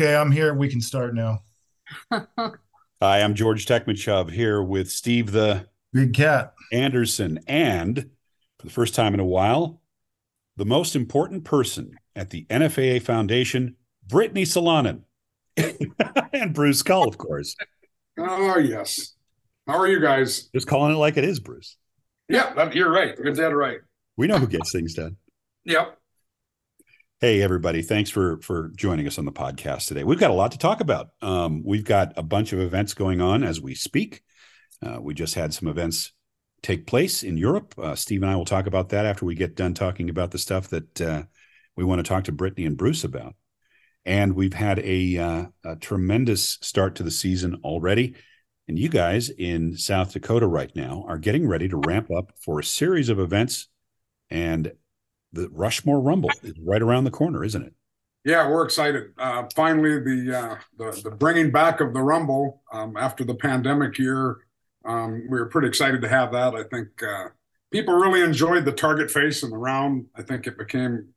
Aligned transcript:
Okay, 0.00 0.14
I'm 0.14 0.30
here. 0.30 0.54
We 0.54 0.68
can 0.68 0.80
start 0.80 1.12
now. 1.12 1.42
Hi, 2.12 2.22
I'm 3.02 3.34
George 3.34 3.66
Tekmitchov 3.66 4.30
here 4.30 4.62
with 4.62 4.92
Steve 4.92 5.32
the 5.32 5.66
Big 5.92 6.14
Cat 6.14 6.54
Anderson, 6.72 7.40
and 7.48 8.08
for 8.60 8.66
the 8.66 8.72
first 8.72 8.94
time 8.94 9.12
in 9.12 9.18
a 9.18 9.24
while, 9.24 9.82
the 10.56 10.64
most 10.64 10.94
important 10.94 11.42
person 11.42 11.98
at 12.14 12.30
the 12.30 12.44
NFAA 12.44 13.02
Foundation, 13.02 13.74
Brittany 14.06 14.44
Solonen, 14.44 15.02
and 16.32 16.54
Bruce 16.54 16.84
Cull, 16.84 17.08
of 17.08 17.18
course. 17.18 17.56
Oh 18.16 18.56
yes. 18.56 19.16
How 19.66 19.78
are 19.78 19.88
you 19.88 19.98
guys? 19.98 20.48
Just 20.54 20.68
calling 20.68 20.92
it 20.92 20.98
like 20.98 21.16
it 21.16 21.24
is, 21.24 21.40
Bruce. 21.40 21.76
Yeah, 22.28 22.70
you're 22.72 22.92
right. 22.92 23.18
You're 23.18 23.34
dead 23.34 23.52
right. 23.52 23.78
We 24.16 24.28
know 24.28 24.38
who 24.38 24.46
gets 24.46 24.70
things 24.70 24.94
done. 24.94 25.16
Yep. 25.64 25.98
Hey, 27.20 27.42
everybody! 27.42 27.82
Thanks 27.82 28.10
for 28.10 28.40
for 28.42 28.70
joining 28.76 29.08
us 29.08 29.18
on 29.18 29.24
the 29.24 29.32
podcast 29.32 29.88
today. 29.88 30.04
We've 30.04 30.20
got 30.20 30.30
a 30.30 30.34
lot 30.34 30.52
to 30.52 30.58
talk 30.58 30.80
about. 30.80 31.08
Um, 31.20 31.64
we've 31.64 31.82
got 31.82 32.12
a 32.16 32.22
bunch 32.22 32.52
of 32.52 32.60
events 32.60 32.94
going 32.94 33.20
on 33.20 33.42
as 33.42 33.60
we 33.60 33.74
speak. 33.74 34.22
Uh, 34.80 34.98
we 35.00 35.14
just 35.14 35.34
had 35.34 35.52
some 35.52 35.66
events 35.66 36.12
take 36.62 36.86
place 36.86 37.24
in 37.24 37.36
Europe. 37.36 37.74
Uh, 37.76 37.96
Steve 37.96 38.22
and 38.22 38.30
I 38.30 38.36
will 38.36 38.44
talk 38.44 38.68
about 38.68 38.90
that 38.90 39.04
after 39.04 39.24
we 39.24 39.34
get 39.34 39.56
done 39.56 39.74
talking 39.74 40.10
about 40.10 40.30
the 40.30 40.38
stuff 40.38 40.68
that 40.68 41.00
uh, 41.00 41.24
we 41.74 41.82
want 41.82 41.98
to 41.98 42.08
talk 42.08 42.22
to 42.24 42.32
Brittany 42.32 42.66
and 42.66 42.76
Bruce 42.76 43.02
about. 43.02 43.34
And 44.04 44.36
we've 44.36 44.54
had 44.54 44.78
a, 44.78 45.18
uh, 45.18 45.46
a 45.64 45.74
tremendous 45.74 46.58
start 46.62 46.94
to 46.96 47.02
the 47.02 47.10
season 47.10 47.62
already. 47.64 48.14
And 48.68 48.78
you 48.78 48.88
guys 48.88 49.28
in 49.28 49.76
South 49.76 50.12
Dakota 50.12 50.46
right 50.46 50.70
now 50.76 51.04
are 51.08 51.18
getting 51.18 51.48
ready 51.48 51.68
to 51.68 51.82
ramp 51.84 52.12
up 52.16 52.30
for 52.40 52.60
a 52.60 52.64
series 52.64 53.08
of 53.08 53.18
events. 53.18 53.66
And 54.30 54.70
the 55.32 55.48
Rushmore 55.50 56.00
Rumble 56.00 56.30
is 56.42 56.54
right 56.60 56.82
around 56.82 57.04
the 57.04 57.10
corner, 57.10 57.44
isn't 57.44 57.62
it? 57.62 57.74
Yeah, 58.24 58.48
we're 58.48 58.64
excited. 58.64 59.12
Uh, 59.16 59.44
finally, 59.54 60.00
the, 60.00 60.38
uh, 60.38 60.56
the 60.76 61.00
the 61.02 61.10
bringing 61.10 61.50
back 61.50 61.80
of 61.80 61.94
the 61.94 62.02
Rumble 62.02 62.62
um, 62.72 62.96
after 62.96 63.24
the 63.24 63.34
pandemic 63.34 63.98
year. 63.98 64.38
Um, 64.84 65.26
we 65.30 65.38
were 65.38 65.46
pretty 65.46 65.68
excited 65.68 66.02
to 66.02 66.08
have 66.08 66.32
that. 66.32 66.54
I 66.54 66.64
think 66.64 66.88
uh, 67.02 67.28
people 67.70 67.94
really 67.94 68.22
enjoyed 68.22 68.64
the 68.64 68.72
target 68.72 69.10
face 69.10 69.42
and 69.42 69.52
the 69.52 69.56
round. 69.56 70.06
I 70.16 70.22
think 70.22 70.46
it 70.46 70.58
became 70.58 71.08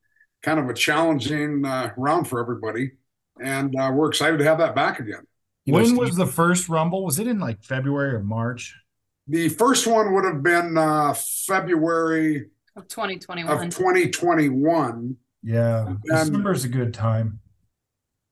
kind 0.41 0.59
of 0.59 0.69
a 0.69 0.73
challenging 0.73 1.65
uh, 1.65 1.91
round 1.97 2.27
for 2.27 2.39
everybody, 2.39 2.91
and 3.41 3.75
uh, 3.75 3.91
we're 3.93 4.09
excited 4.09 4.37
to 4.37 4.43
have 4.45 4.59
that 4.59 4.75
back 4.75 4.99
again. 4.99 5.25
When 5.65 5.95
was 5.95 6.15
the 6.15 6.25
first 6.25 6.69
Rumble? 6.69 7.05
Was 7.05 7.19
it 7.19 7.27
in 7.27 7.39
like 7.39 7.63
February 7.63 8.13
or 8.13 8.23
March? 8.23 8.75
The 9.27 9.49
first 9.49 9.87
one 9.87 10.13
would 10.13 10.25
have 10.25 10.43
been 10.43 10.77
uh, 10.77 11.13
February 11.13 12.47
of 12.75 12.87
2021. 12.87 13.51
Of 13.51 13.75
2021. 13.75 15.17
Yeah. 15.43 15.93
December's 16.05 16.63
a 16.63 16.69
good 16.69 16.93
time. 16.93 17.39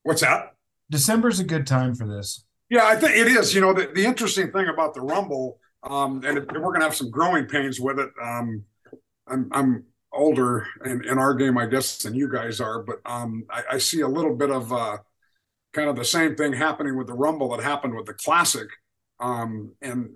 What's 0.03 0.21
that? 0.21 0.55
December's 0.89 1.39
a 1.39 1.43
good 1.43 1.67
time 1.67 1.95
for 1.95 2.07
this. 2.07 2.45
Yeah, 2.69 2.85
I 2.85 2.95
think 2.95 3.15
it 3.15 3.27
is. 3.27 3.53
You 3.53 3.61
know, 3.61 3.73
the, 3.73 3.91
the 3.93 4.05
interesting 4.05 4.51
thing 4.51 4.67
about 4.67 4.93
the 4.93 5.01
Rumble, 5.01 5.59
um, 5.83 6.23
and 6.25 6.39
we're 6.51 6.61
going 6.61 6.79
to 6.79 6.85
have 6.85 6.95
some 6.95 7.09
growing 7.09 7.45
pains 7.45 7.79
with 7.79 7.99
it. 7.99 8.09
Um, 8.21 8.63
I'm, 9.27 9.49
I'm 9.51 9.85
older 10.11 10.67
in, 10.85 11.03
in 11.05 11.17
our 11.17 11.33
game, 11.33 11.57
I 11.57 11.65
guess, 11.65 11.99
than 11.99 12.15
you 12.15 12.31
guys 12.31 12.59
are, 12.59 12.81
but 12.81 12.99
um, 13.05 13.45
I, 13.49 13.63
I, 13.73 13.77
see 13.77 14.01
a 14.01 14.07
little 14.07 14.35
bit 14.35 14.49
of 14.49 14.73
uh, 14.73 14.97
kind 15.73 15.89
of 15.89 15.95
the 15.95 16.05
same 16.05 16.35
thing 16.35 16.53
happening 16.53 16.97
with 16.97 17.07
the 17.07 17.13
Rumble 17.13 17.55
that 17.55 17.63
happened 17.63 17.95
with 17.95 18.05
the 18.05 18.13
Classic. 18.13 18.67
Um, 19.19 19.73
and 19.81 20.09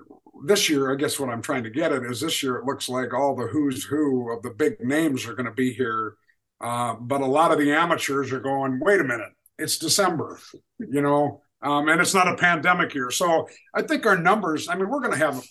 this 0.46 0.70
year, 0.70 0.92
I 0.92 0.96
guess 0.96 1.20
what 1.20 1.30
I'm 1.30 1.42
trying 1.42 1.64
to 1.64 1.70
get 1.70 1.92
at 1.92 2.04
is 2.04 2.22
this 2.22 2.42
year 2.42 2.58
it 2.58 2.66
looks 2.66 2.90
like 2.90 3.14
all 3.14 3.36
the 3.36 3.48
who's 3.48 3.84
who 3.84 4.32
of 4.32 4.44
the 4.44 4.52
big 4.52 4.80
names 4.80 5.26
are 5.26 5.36
going 5.36 5.46
to 5.46 5.52
be 5.52 5.74
here. 5.74 6.16
Uh, 6.62 6.96
but 6.96 7.22
a 7.22 7.26
lot 7.26 7.52
of 7.52 7.60
the 7.60 7.72
amateurs 7.72 8.32
are 8.32 8.40
going, 8.40 8.80
wait 8.82 9.02
a 9.02 9.04
minute, 9.04 9.32
it's 9.60 9.78
December, 9.78 10.40
you 10.80 11.02
know, 11.02 11.42
um, 11.62 11.90
and 11.90 12.00
it's 12.00 12.14
not 12.14 12.28
a 12.28 12.36
pandemic 12.36 12.94
year. 12.94 13.12
So 13.12 13.48
I 13.74 13.82
think 13.82 14.06
our 14.06 14.18
numbers, 14.18 14.70
I 14.70 14.76
mean, 14.76 14.90
we're 14.90 15.02
going 15.02 15.12
to 15.12 15.18
have 15.18 15.44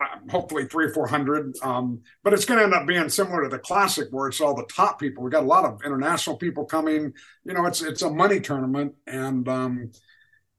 uh, 0.00 0.06
hopefully 0.30 0.66
three 0.66 0.86
or 0.86 0.92
400, 0.92 1.56
um, 1.62 2.02
but 2.22 2.34
it's 2.34 2.44
going 2.44 2.58
to 2.58 2.64
end 2.64 2.74
up 2.74 2.86
being 2.86 3.08
similar 3.08 3.44
to 3.44 3.48
the 3.48 3.58
classic 3.58 4.08
where 4.10 4.28
it's 4.28 4.42
all 4.42 4.54
the 4.54 4.66
top 4.66 5.00
people. 5.00 5.22
We 5.22 5.30
got 5.30 5.42
a 5.42 5.46
lot 5.46 5.64
of 5.64 5.80
international 5.84 6.36
people 6.36 6.66
coming, 6.66 7.14
you 7.44 7.54
know, 7.54 7.64
it's, 7.64 7.80
it's 7.80 8.02
a 8.02 8.10
money 8.10 8.40
tournament. 8.40 8.94
And 9.06 9.48
um, 9.48 9.90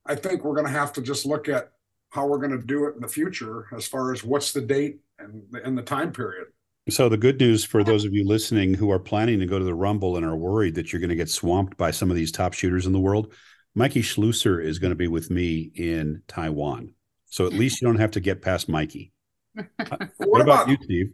I 0.08 0.16
think 0.16 0.44
we're 0.44 0.56
going 0.56 0.68
to 0.68 0.72
have 0.72 0.94
to 0.94 1.02
just 1.02 1.26
look 1.26 1.50
at 1.50 1.70
how 2.14 2.28
we're 2.28 2.38
going 2.38 2.52
to 2.52 2.64
do 2.64 2.86
it 2.86 2.94
in 2.94 3.02
the 3.02 3.08
future 3.08 3.66
as 3.76 3.88
far 3.88 4.14
as 4.14 4.24
what's 4.24 4.54
the 4.54 4.62
date 4.62 5.00
and 5.18 5.42
the, 5.50 5.64
and 5.66 5.76
the 5.76 5.82
time 5.82 6.12
period. 6.12 6.46
So 6.88 7.10
the 7.10 7.18
good 7.18 7.40
news 7.40 7.66
for 7.66 7.84
those 7.84 8.06
of 8.06 8.14
you 8.14 8.24
listening 8.24 8.76
who 8.76 8.92
are 8.92 9.00
planning 9.00 9.40
to 9.40 9.48
go 9.48 9.58
to 9.58 9.66
the 9.66 9.74
Rumble 9.74 10.16
and 10.16 10.24
are 10.24 10.36
worried 10.36 10.76
that 10.76 10.94
you're 10.94 11.00
going 11.00 11.10
to 11.10 11.16
get 11.16 11.30
swamped 11.30 11.76
by 11.76 11.90
some 11.90 12.12
of 12.12 12.16
these 12.16 12.32
top 12.32 12.54
shooters 12.54 12.86
in 12.86 12.92
the 12.92 13.00
world, 13.00 13.34
Mikey 13.74 14.04
Schloesser 14.04 14.64
is 14.64 14.78
going 14.78 14.92
to 14.92 14.96
be 14.96 15.08
with 15.08 15.32
me 15.32 15.72
in 15.74 16.22
Taiwan. 16.28 16.94
So 17.26 17.48
at 17.48 17.54
least 17.54 17.82
you 17.82 17.88
don't 17.88 18.00
have 18.00 18.12
to 18.12 18.20
get 18.20 18.44
past 18.44 18.70
Mikey. 18.70 19.12
what, 19.56 20.12
what, 20.18 20.42
about, 20.42 20.66
about 20.66 20.70
you, 20.70 20.78
Steve? 20.84 21.14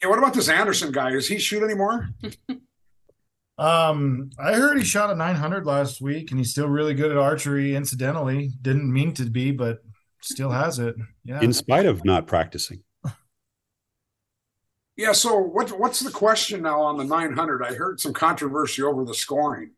Yeah, 0.00 0.10
what 0.10 0.18
about 0.18 0.34
this 0.34 0.48
Anderson 0.48 0.92
guy? 0.92 1.10
Does 1.10 1.26
he 1.26 1.38
shoot 1.38 1.64
anymore? 1.64 2.10
um, 3.58 4.30
I 4.38 4.52
heard 4.52 4.78
he 4.78 4.84
shot 4.84 5.10
a 5.10 5.16
900 5.16 5.66
last 5.66 6.00
week, 6.00 6.30
and 6.30 6.38
he's 6.38 6.52
still 6.52 6.68
really 6.68 6.94
good 6.94 7.10
at 7.10 7.16
archery. 7.16 7.74
Incidentally, 7.74 8.52
didn't 8.62 8.92
mean 8.92 9.12
to 9.14 9.24
be, 9.24 9.50
but 9.50 9.78
still 10.20 10.50
has 10.50 10.78
it. 10.78 10.96
Yeah. 11.24 11.40
In 11.40 11.52
spite 11.52 11.86
of 11.86 12.04
not 12.04 12.26
practicing. 12.26 12.82
Yeah. 14.96 15.12
So 15.12 15.38
what's 15.38 15.72
what's 15.72 16.00
the 16.00 16.10
question 16.10 16.62
now 16.62 16.80
on 16.80 16.96
the 16.96 17.04
900? 17.04 17.62
I 17.62 17.74
heard 17.74 18.00
some 18.00 18.12
controversy 18.12 18.82
over 18.82 19.04
the 19.04 19.14
scoring. 19.14 19.72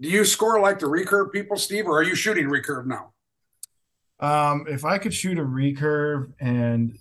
Do 0.00 0.08
you 0.08 0.24
score 0.24 0.60
like 0.60 0.80
the 0.80 0.86
recurve 0.86 1.32
people, 1.32 1.56
Steve, 1.56 1.86
or 1.86 1.98
are 1.98 2.02
you 2.02 2.16
shooting 2.16 2.46
recurve 2.46 2.86
now? 2.86 3.12
Um, 4.18 4.66
if 4.68 4.84
I 4.84 4.98
could 4.98 5.14
shoot 5.14 5.38
a 5.38 5.44
recurve 5.44 6.32
and 6.40 6.98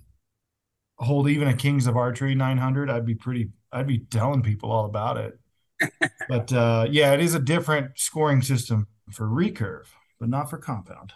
hold 0.97 1.27
even 1.29 1.47
a 1.47 1.55
Kings 1.55 1.87
of 1.87 1.97
Archery 1.97 2.35
900, 2.35 2.89
I'd 2.89 3.05
be 3.05 3.15
pretty. 3.15 3.49
I'd 3.71 3.87
be 3.87 3.99
telling 3.99 4.43
people 4.43 4.71
all 4.71 4.85
about 4.85 5.17
it. 5.17 5.39
but 6.29 6.53
uh, 6.53 6.87
yeah, 6.89 7.13
it 7.13 7.21
is 7.21 7.33
a 7.33 7.39
different 7.39 7.97
scoring 7.97 8.41
system 8.43 8.87
for 9.11 9.27
recurve, 9.27 9.87
but 10.19 10.29
not 10.29 10.49
for 10.49 10.57
compound. 10.57 11.13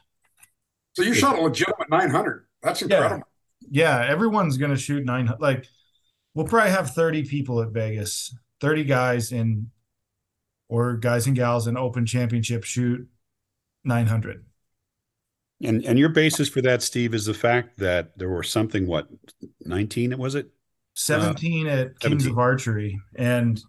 So 0.98 1.04
you 1.04 1.14
shot 1.14 1.38
a 1.38 1.42
legitimate 1.42 1.92
900. 1.92 2.48
That's 2.64 2.82
incredible. 2.82 3.28
Yeah, 3.62 4.00
yeah 4.00 4.12
everyone's 4.12 4.58
going 4.58 4.72
to 4.72 4.78
shoot 4.78 5.06
900. 5.06 5.40
Like, 5.40 5.68
we'll 6.34 6.48
probably 6.48 6.72
have 6.72 6.90
30 6.90 7.24
people 7.26 7.62
at 7.62 7.70
Vegas, 7.70 8.36
30 8.62 8.84
guys 8.86 9.32
in, 9.32 9.70
or 10.70 10.98
guys 10.98 11.28
and 11.28 11.36
gals 11.36 11.68
in 11.68 11.78
open 11.78 12.08
championship 12.08 12.64
shoot 12.64 13.08
900. 13.84 14.44
And 15.64 15.86
and 15.86 16.00
your 16.00 16.10
basis 16.10 16.50
for 16.50 16.64
that, 16.64 16.82
Steve, 16.82 17.14
is 17.14 17.26
the 17.26 17.34
fact 17.36 17.78
that 17.78 18.18
there 18.18 18.30
were 18.30 18.42
something 18.44 18.88
what 18.88 19.08
nineteen 19.62 20.18
was 20.18 20.34
it? 20.34 20.50
Seventeen 20.96 21.68
uh, 21.68 21.72
at 21.72 22.00
Kings 22.00 22.24
17. 22.24 22.32
of 22.32 22.38
Archery, 22.38 23.00
and 23.16 23.60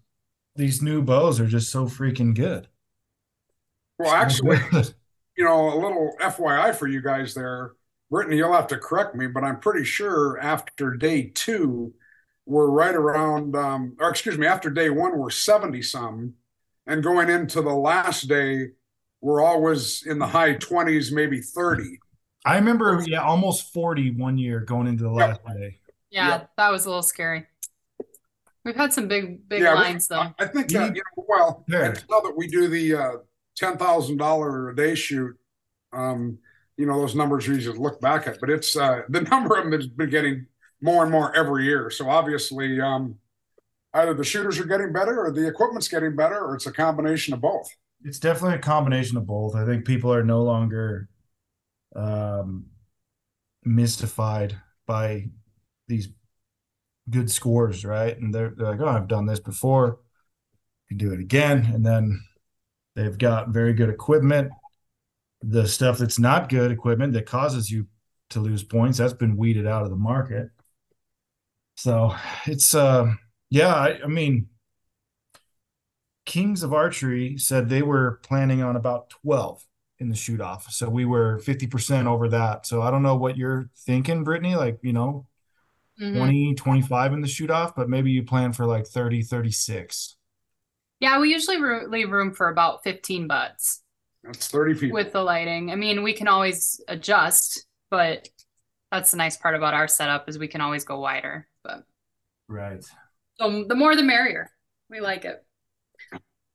these 0.57 0.83
new 0.83 1.01
bows 1.03 1.41
are 1.41 1.47
just 1.47 1.71
so 1.71 1.87
freaking 1.87 2.35
good. 2.35 2.69
Well, 3.99 4.13
actually, 4.13 4.59
you 5.39 5.45
know, 5.45 5.73
a 5.73 5.79
little 5.79 6.17
FYI 6.21 6.75
for 6.75 6.89
you 6.89 7.01
guys 7.01 7.33
there, 7.33 7.73
Brittany, 8.11 8.39
you'll 8.39 8.53
have 8.53 8.67
to 8.69 8.77
correct 8.77 9.15
me, 9.15 9.29
but 9.29 9.45
I'm 9.45 9.61
pretty 9.61 9.85
sure 9.85 10.37
after 10.41 10.95
day 10.95 11.31
two, 11.33 11.95
we're 12.45 12.69
right 12.69 12.95
around, 12.95 13.55
um, 13.55 13.97
or 14.01 14.11
excuse 14.11 14.37
me, 14.37 14.49
after 14.49 14.69
day 14.69 14.91
one, 14.91 15.17
we're 15.17 15.31
70 15.31 15.81
some. 15.83 16.35
And 16.89 17.05
going 17.05 17.31
into 17.31 17.63
the 17.63 17.73
last 17.73 18.23
day, 18.23 18.71
we're 19.21 19.41
always 19.41 20.05
in 20.05 20.19
the 20.19 20.27
high 20.27 20.55
20s, 20.55 21.13
maybe 21.13 21.41
30. 21.41 22.01
I 22.45 22.57
remember, 22.57 23.01
yeah, 23.07 23.23
almost 23.23 23.73
40 23.73 24.17
one 24.17 24.39
year 24.39 24.61
going 24.61 24.89
into 24.89 25.05
the 25.05 25.11
last 25.11 25.41
yep. 25.47 25.57
day. 25.57 25.79
Yeah, 26.11 26.29
yep. 26.29 26.51
that 26.57 26.71
was 26.71 26.85
a 26.85 26.89
little 26.89 27.03
scary. 27.03 27.47
We've 28.65 28.75
had 28.75 28.93
some 28.93 29.07
big, 29.07 29.49
big 29.49 29.63
yeah, 29.63 29.75
lines 29.75 30.09
though. 30.09 30.33
I 30.39 30.47
think 30.47 30.69
that, 30.71 30.97
you 30.97 31.03
know, 31.17 31.25
well, 31.29 31.65
now 31.69 31.93
that 31.93 32.35
we 32.37 32.49
do 32.49 32.67
the 32.67 32.95
uh, 32.95 33.13
ten 33.59 33.77
thousand 33.77 34.17
dollar 34.17 34.71
a 34.71 34.77
day 34.77 34.95
shoot, 34.95 35.37
um, 35.93 36.39
you 36.77 36.87
know 36.87 37.01
those 37.01 37.15
numbers 37.15 37.47
you 37.47 37.59
just 37.59 37.79
look 37.79 38.01
back 38.01 38.27
at. 38.27 38.41
But 38.41 38.51
it's 38.51 38.77
uh, 38.77 39.03
the 39.09 39.23
number 39.23 39.57
of 39.57 39.65
them 39.65 39.73
has 39.73 39.87
been 39.87 40.11
getting 40.11 40.47
more 40.81 41.03
and 41.03 41.13
more 41.13 41.35
every 41.35 41.65
year. 41.65 41.91
So 41.91 42.09
obviously, 42.09 42.81
um, 42.81 43.17
either 43.95 44.15
the 44.15 44.25
shooters 44.25 44.59
are 44.59 44.65
getting 44.65 44.93
better, 44.93 45.25
or 45.25 45.33
the 45.33 45.47
equipment's 45.47 45.89
getting 45.89 46.17
better, 46.17 46.39
or 46.39 46.55
it's 46.55 46.67
a 46.67 46.73
combination 46.73 47.35
of 47.35 47.41
both. 47.41 47.69
It's 48.05 48.21
definitely 48.21 48.57
a 48.57 48.61
combination 48.61 49.17
of 49.17 49.27
both. 49.27 49.57
I 49.57 49.67
think 49.67 49.85
people 49.85 50.13
are 50.13 50.23
no 50.23 50.43
longer 50.43 51.09
um, 51.97 52.67
mystified 53.65 54.57
by 54.87 55.27
these 55.89 56.09
good 57.11 57.31
scores, 57.31 57.85
right? 57.85 58.17
And 58.17 58.35
they're, 58.35 58.53
they're 58.57 58.71
like, 58.71 58.81
"Oh, 58.81 58.89
I've 58.89 59.09
done 59.09 59.27
this 59.27 59.41
before. 59.41 59.99
Can 60.89 60.97
do 60.97 61.13
it 61.13 61.21
again." 61.21 61.71
And 61.75 61.85
then 61.85 62.21
They've 62.99 63.17
got 63.17 63.51
very 63.51 63.75
good 63.75 63.91
equipment. 63.91 64.51
The 65.41 65.69
stuff 65.69 65.99
that's 65.99 66.19
not 66.19 66.49
good 66.49 66.73
equipment 66.73 67.13
that 67.13 67.27
causes 67.27 67.71
you 67.71 67.87
to 68.31 68.41
lose 68.41 68.65
points, 68.65 68.99
that's 68.99 69.13
been 69.13 69.37
weeded 69.37 69.69
out 69.69 69.85
of 69.85 69.91
the 69.91 69.97
market. 69.97 70.51
So 71.77 72.13
it's 72.47 72.75
uh 72.75 73.13
yeah, 73.51 73.73
I, 73.73 74.01
I 74.03 74.09
mean 74.09 74.49
Kings 76.27 76.65
of 76.65 76.75
Archery 76.75 77.39
said 77.39 77.69
they 77.69 77.83
were 77.83 78.21
planning 78.25 78.63
on 78.63 78.75
about 78.75 79.11
12 79.11 79.65
in 80.01 80.09
the 80.09 80.17
shoot 80.17 80.41
off. 80.41 80.71
So 80.71 80.89
we 80.89 81.05
were 81.05 81.39
50% 81.39 82.07
over 82.07 82.29
that. 82.29 82.67
So 82.67 82.83
I 82.83 82.91
don't 82.91 83.03
know 83.03 83.17
what 83.17 83.37
you're 83.37 83.71
thinking, 83.79 84.25
Brittany, 84.25 84.57
like, 84.57 84.79
you 84.83 84.93
know, 84.93 85.27
Mhm. 86.01 86.15
20, 86.15 86.55
25 86.55 87.13
in 87.13 87.21
the 87.23 87.29
shoot 87.29 87.51
off, 87.51 87.75
but 87.75 87.89
maybe 87.89 88.11
you 88.11 88.25
plan 88.25 88.53
for 88.53 88.67
like 88.67 88.87
30, 88.87 89.23
36. 89.23 90.18
Yeah, 91.01 91.21
we 91.21 91.31
usually 91.33 91.61
ro- 91.61 91.87
leave 91.89 92.11
room 92.11 92.33
for 92.35 92.49
about 92.49 92.83
15 92.85 93.27
butts 93.29 93.83
That's 94.25 94.49
30 94.49 94.75
people. 94.75 94.95
with 94.95 95.13
the 95.13 95.23
lighting. 95.23 95.71
I 95.71 95.77
mean, 95.77 96.03
we 96.03 96.13
can 96.13 96.29
always 96.29 96.81
adjust, 96.89 97.67
but 97.91 98.29
that's 98.91 99.11
the 99.13 99.17
nice 99.17 99.37
part 99.37 99.55
about 99.55 99.75
our 99.75 99.87
setup 99.89 100.29
is 100.29 100.39
we 100.39 100.49
can 100.49 100.61
always 100.61 100.85
go 100.85 100.99
wider. 101.01 101.47
But 101.63 101.85
Right. 102.49 102.83
so 103.39 103.65
the 103.65 103.75
more 103.75 103.95
the 103.95 104.03
merrier. 104.03 104.51
We 104.91 105.01
like 105.01 105.25
it. 105.25 105.45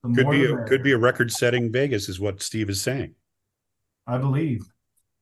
The 0.04 0.24
Could 0.24 0.32
be 0.32 0.46
a, 0.46 0.64
could 0.66 0.84
be 0.84 0.92
a 0.92 0.98
record-setting 0.98 1.72
Vegas, 1.72 2.10
is 2.10 2.20
what 2.20 2.42
Steve 2.42 2.70
is 2.70 2.82
saying. 2.82 3.16
I 4.08 4.18
believe. 4.18 4.66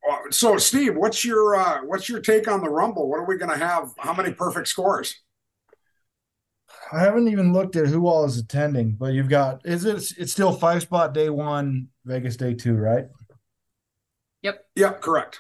Uh, 0.09 0.17
So, 0.31 0.57
Steve, 0.57 0.95
what's 0.95 1.23
your 1.23 1.55
uh, 1.55 1.83
what's 1.83 2.09
your 2.09 2.19
take 2.21 2.47
on 2.47 2.61
the 2.61 2.69
Rumble? 2.69 3.07
What 3.07 3.19
are 3.19 3.25
we 3.25 3.37
going 3.37 3.51
to 3.51 3.63
have? 3.63 3.91
How 3.99 4.13
many 4.13 4.33
perfect 4.33 4.69
scores? 4.69 5.21
I 6.91 6.99
haven't 6.99 7.27
even 7.29 7.53
looked 7.53 7.75
at 7.75 7.87
who 7.87 8.07
all 8.07 8.25
is 8.25 8.37
attending, 8.37 8.93
but 8.93 9.13
you've 9.13 9.29
got 9.29 9.61
is 9.65 9.85
it 9.85 9.95
it's 10.17 10.31
still 10.31 10.51
five 10.51 10.81
spot 10.81 11.13
day 11.13 11.29
one, 11.29 11.87
Vegas 12.05 12.35
day 12.35 12.53
two, 12.53 12.75
right? 12.75 13.05
Yep, 14.41 14.65
Yep, 14.75 15.01
correct. 15.01 15.39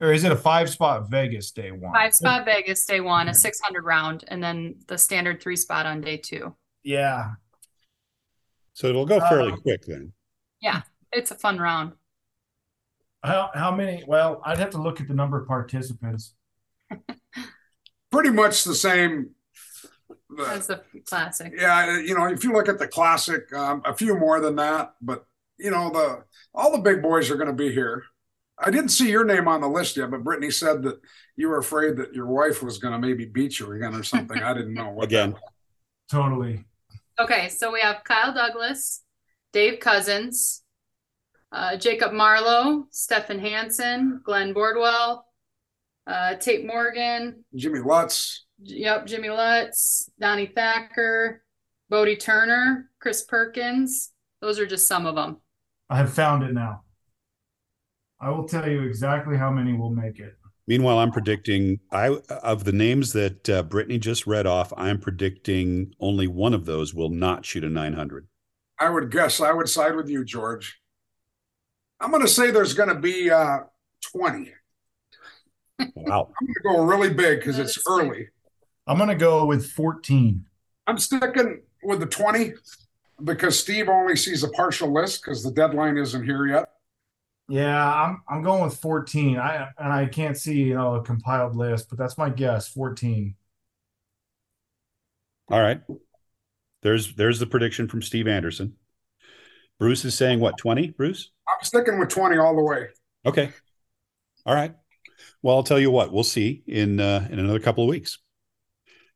Or 0.00 0.12
is 0.12 0.24
it 0.24 0.32
a 0.32 0.36
five 0.36 0.68
spot 0.70 1.10
Vegas 1.10 1.50
day 1.50 1.70
one? 1.72 1.92
Five 1.92 2.14
spot 2.14 2.44
Vegas 2.44 2.84
day 2.86 3.00
one, 3.00 3.28
a 3.28 3.34
600 3.34 3.84
round, 3.84 4.24
and 4.28 4.42
then 4.42 4.76
the 4.88 4.98
standard 4.98 5.42
three 5.42 5.56
spot 5.56 5.86
on 5.86 6.00
day 6.00 6.16
two. 6.18 6.54
Yeah. 6.82 7.32
So 8.74 8.88
it'll 8.88 9.06
go 9.06 9.20
fairly 9.20 9.52
Uh, 9.52 9.56
quick 9.56 9.84
then. 9.86 10.12
Yeah, 10.60 10.82
it's 11.12 11.30
a 11.30 11.34
fun 11.34 11.58
round. 11.58 11.92
How 13.22 13.50
how 13.54 13.74
many? 13.74 14.04
Well, 14.06 14.40
I'd 14.44 14.58
have 14.58 14.70
to 14.70 14.78
look 14.82 15.00
at 15.00 15.08
the 15.08 15.14
number 15.14 15.40
of 15.40 15.48
participants. 15.48 16.34
Pretty 18.12 18.30
much 18.30 18.64
the 18.64 18.74
same. 18.74 19.30
The- 20.36 20.44
That's 20.44 20.66
the 20.66 20.82
classic. 21.06 21.52
yeah, 21.56 21.98
you 21.98 22.14
know, 22.14 22.26
if 22.26 22.44
you 22.44 22.52
look 22.52 22.68
at 22.68 22.78
the 22.78 22.88
classic, 22.88 23.52
um, 23.52 23.82
a 23.84 23.94
few 23.94 24.16
more 24.18 24.40
than 24.40 24.56
that, 24.56 24.94
but 25.00 25.24
you 25.58 25.70
know, 25.70 25.90
the 25.90 26.24
all 26.54 26.70
the 26.72 26.78
big 26.78 27.02
boys 27.02 27.30
are 27.30 27.36
going 27.36 27.46
to 27.48 27.52
be 27.54 27.72
here. 27.72 28.04
I 28.58 28.70
didn't 28.70 28.88
see 28.90 29.10
your 29.10 29.24
name 29.24 29.48
on 29.48 29.60
the 29.60 29.68
list 29.68 29.96
yet, 29.96 30.10
but 30.10 30.24
Brittany 30.24 30.50
said 30.50 30.82
that 30.84 30.98
you 31.36 31.48
were 31.48 31.58
afraid 31.58 31.96
that 31.98 32.14
your 32.14 32.26
wife 32.26 32.62
was 32.62 32.78
going 32.78 32.92
to 32.92 32.98
maybe 33.06 33.26
beat 33.26 33.58
you 33.58 33.70
again 33.72 33.94
or 33.94 34.02
something. 34.02 34.42
I 34.42 34.54
didn't 34.54 34.72
know 34.74 34.90
what 34.90 35.04
Again. 35.04 35.32
that- 35.32 35.40
Totally. 36.10 36.64
Okay, 37.18 37.48
so 37.50 37.70
we 37.72 37.80
have 37.80 38.02
Kyle 38.04 38.32
Douglas, 38.32 39.02
Dave 39.52 39.80
Cousins, 39.80 40.62
uh, 41.52 41.76
Jacob 41.76 42.12
Marlowe, 42.12 42.86
Stefan 42.90 43.38
Hansen, 43.40 44.20
Glenn 44.24 44.52
Boardwell, 44.54 45.26
uh, 46.06 46.36
Tate 46.36 46.66
Morgan, 46.66 47.44
Jimmy 47.54 47.80
Lutz. 47.80 48.45
Yep, 48.62 49.06
Jimmy 49.06 49.28
Lutz, 49.30 50.10
Donnie 50.18 50.52
Thacker, 50.54 51.42
Bodie 51.88 52.16
Turner, 52.16 52.90
Chris 53.00 53.22
Perkins. 53.22 54.12
Those 54.40 54.58
are 54.58 54.66
just 54.66 54.88
some 54.88 55.06
of 55.06 55.14
them. 55.14 55.38
I 55.88 55.96
have 55.96 56.12
found 56.12 56.42
it 56.42 56.52
now. 56.52 56.82
I 58.20 58.30
will 58.30 58.48
tell 58.48 58.68
you 58.68 58.82
exactly 58.82 59.36
how 59.36 59.50
many 59.50 59.72
will 59.72 59.90
make 59.90 60.18
it. 60.18 60.36
Meanwhile, 60.66 60.98
I'm 60.98 61.12
predicting 61.12 61.78
I 61.92 62.16
of 62.42 62.64
the 62.64 62.72
names 62.72 63.12
that 63.12 63.48
uh, 63.48 63.62
Brittany 63.62 63.98
just 63.98 64.26
read 64.26 64.46
off. 64.46 64.72
I'm 64.76 64.98
predicting 64.98 65.94
only 66.00 66.26
one 66.26 66.54
of 66.54 66.64
those 66.64 66.92
will 66.92 67.10
not 67.10 67.44
shoot 67.44 67.62
a 67.62 67.68
900. 67.68 68.26
I 68.78 68.90
would 68.90 69.10
guess 69.10 69.40
I 69.40 69.52
would 69.52 69.68
side 69.68 69.94
with 69.94 70.08
you, 70.08 70.24
George. 70.24 70.80
I'm 72.00 72.10
going 72.10 72.22
to 72.22 72.28
say 72.28 72.50
there's 72.50 72.74
going 72.74 72.88
to 72.88 72.96
be 72.96 73.30
uh, 73.30 73.60
20. 74.12 74.52
Wow. 75.94 76.32
I'm 76.40 76.46
going 76.46 76.54
to 76.54 76.62
go 76.64 76.84
really 76.84 77.10
big 77.10 77.38
because 77.38 77.58
it's 77.58 77.76
is 77.76 77.82
fine. 77.82 78.06
early. 78.06 78.28
I'm 78.86 78.98
gonna 78.98 79.14
go 79.14 79.46
with 79.46 79.70
14. 79.72 80.44
I'm 80.86 80.98
sticking 80.98 81.62
with 81.82 82.00
the 82.00 82.06
20 82.06 82.52
because 83.24 83.58
Steve 83.58 83.88
only 83.88 84.16
sees 84.16 84.42
a 84.42 84.48
partial 84.48 84.92
list 84.92 85.22
because 85.22 85.42
the 85.42 85.50
deadline 85.50 85.96
isn't 85.96 86.24
here 86.24 86.46
yet. 86.46 86.68
Yeah, 87.48 87.92
I'm 87.92 88.22
I'm 88.28 88.42
going 88.42 88.64
with 88.64 88.76
14. 88.76 89.38
I 89.38 89.68
and 89.78 89.92
I 89.92 90.06
can't 90.06 90.36
see, 90.36 90.62
you 90.62 90.74
know, 90.74 90.96
a 90.96 91.02
compiled 91.02 91.56
list, 91.56 91.88
but 91.88 91.98
that's 91.98 92.18
my 92.18 92.28
guess, 92.28 92.68
14. 92.68 93.34
All 95.50 95.60
right. 95.60 95.80
There's 96.82 97.14
there's 97.14 97.38
the 97.38 97.46
prediction 97.46 97.88
from 97.88 98.02
Steve 98.02 98.26
Anderson. 98.26 98.74
Bruce 99.78 100.04
is 100.04 100.16
saying 100.16 100.40
what 100.40 100.58
20, 100.58 100.90
Bruce? 100.90 101.30
I'm 101.48 101.64
sticking 101.64 101.98
with 101.98 102.08
20 102.08 102.38
all 102.38 102.56
the 102.56 102.62
way. 102.62 102.88
Okay. 103.24 103.50
All 104.44 104.54
right. 104.54 104.74
Well, 105.42 105.56
I'll 105.56 105.62
tell 105.62 105.78
you 105.78 105.90
what, 105.90 106.12
we'll 106.12 106.24
see 106.24 106.62
in 106.66 106.98
uh, 106.98 107.28
in 107.30 107.38
another 107.38 107.60
couple 107.60 107.84
of 107.84 107.90
weeks. 107.90 108.18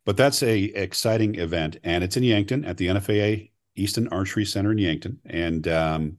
But 0.06 0.16
that's 0.16 0.42
a 0.42 0.58
exciting 0.58 1.34
event, 1.36 1.78
and 1.84 2.02
it's 2.02 2.16
in 2.16 2.22
Yankton 2.22 2.64
at 2.64 2.76
the 2.78 2.88
NFAA 2.88 3.50
Easton 3.76 4.08
Archery 4.08 4.44
Center 4.44 4.72
in 4.72 4.78
Yankton. 4.78 5.18
And 5.26 5.68
um, 5.68 6.18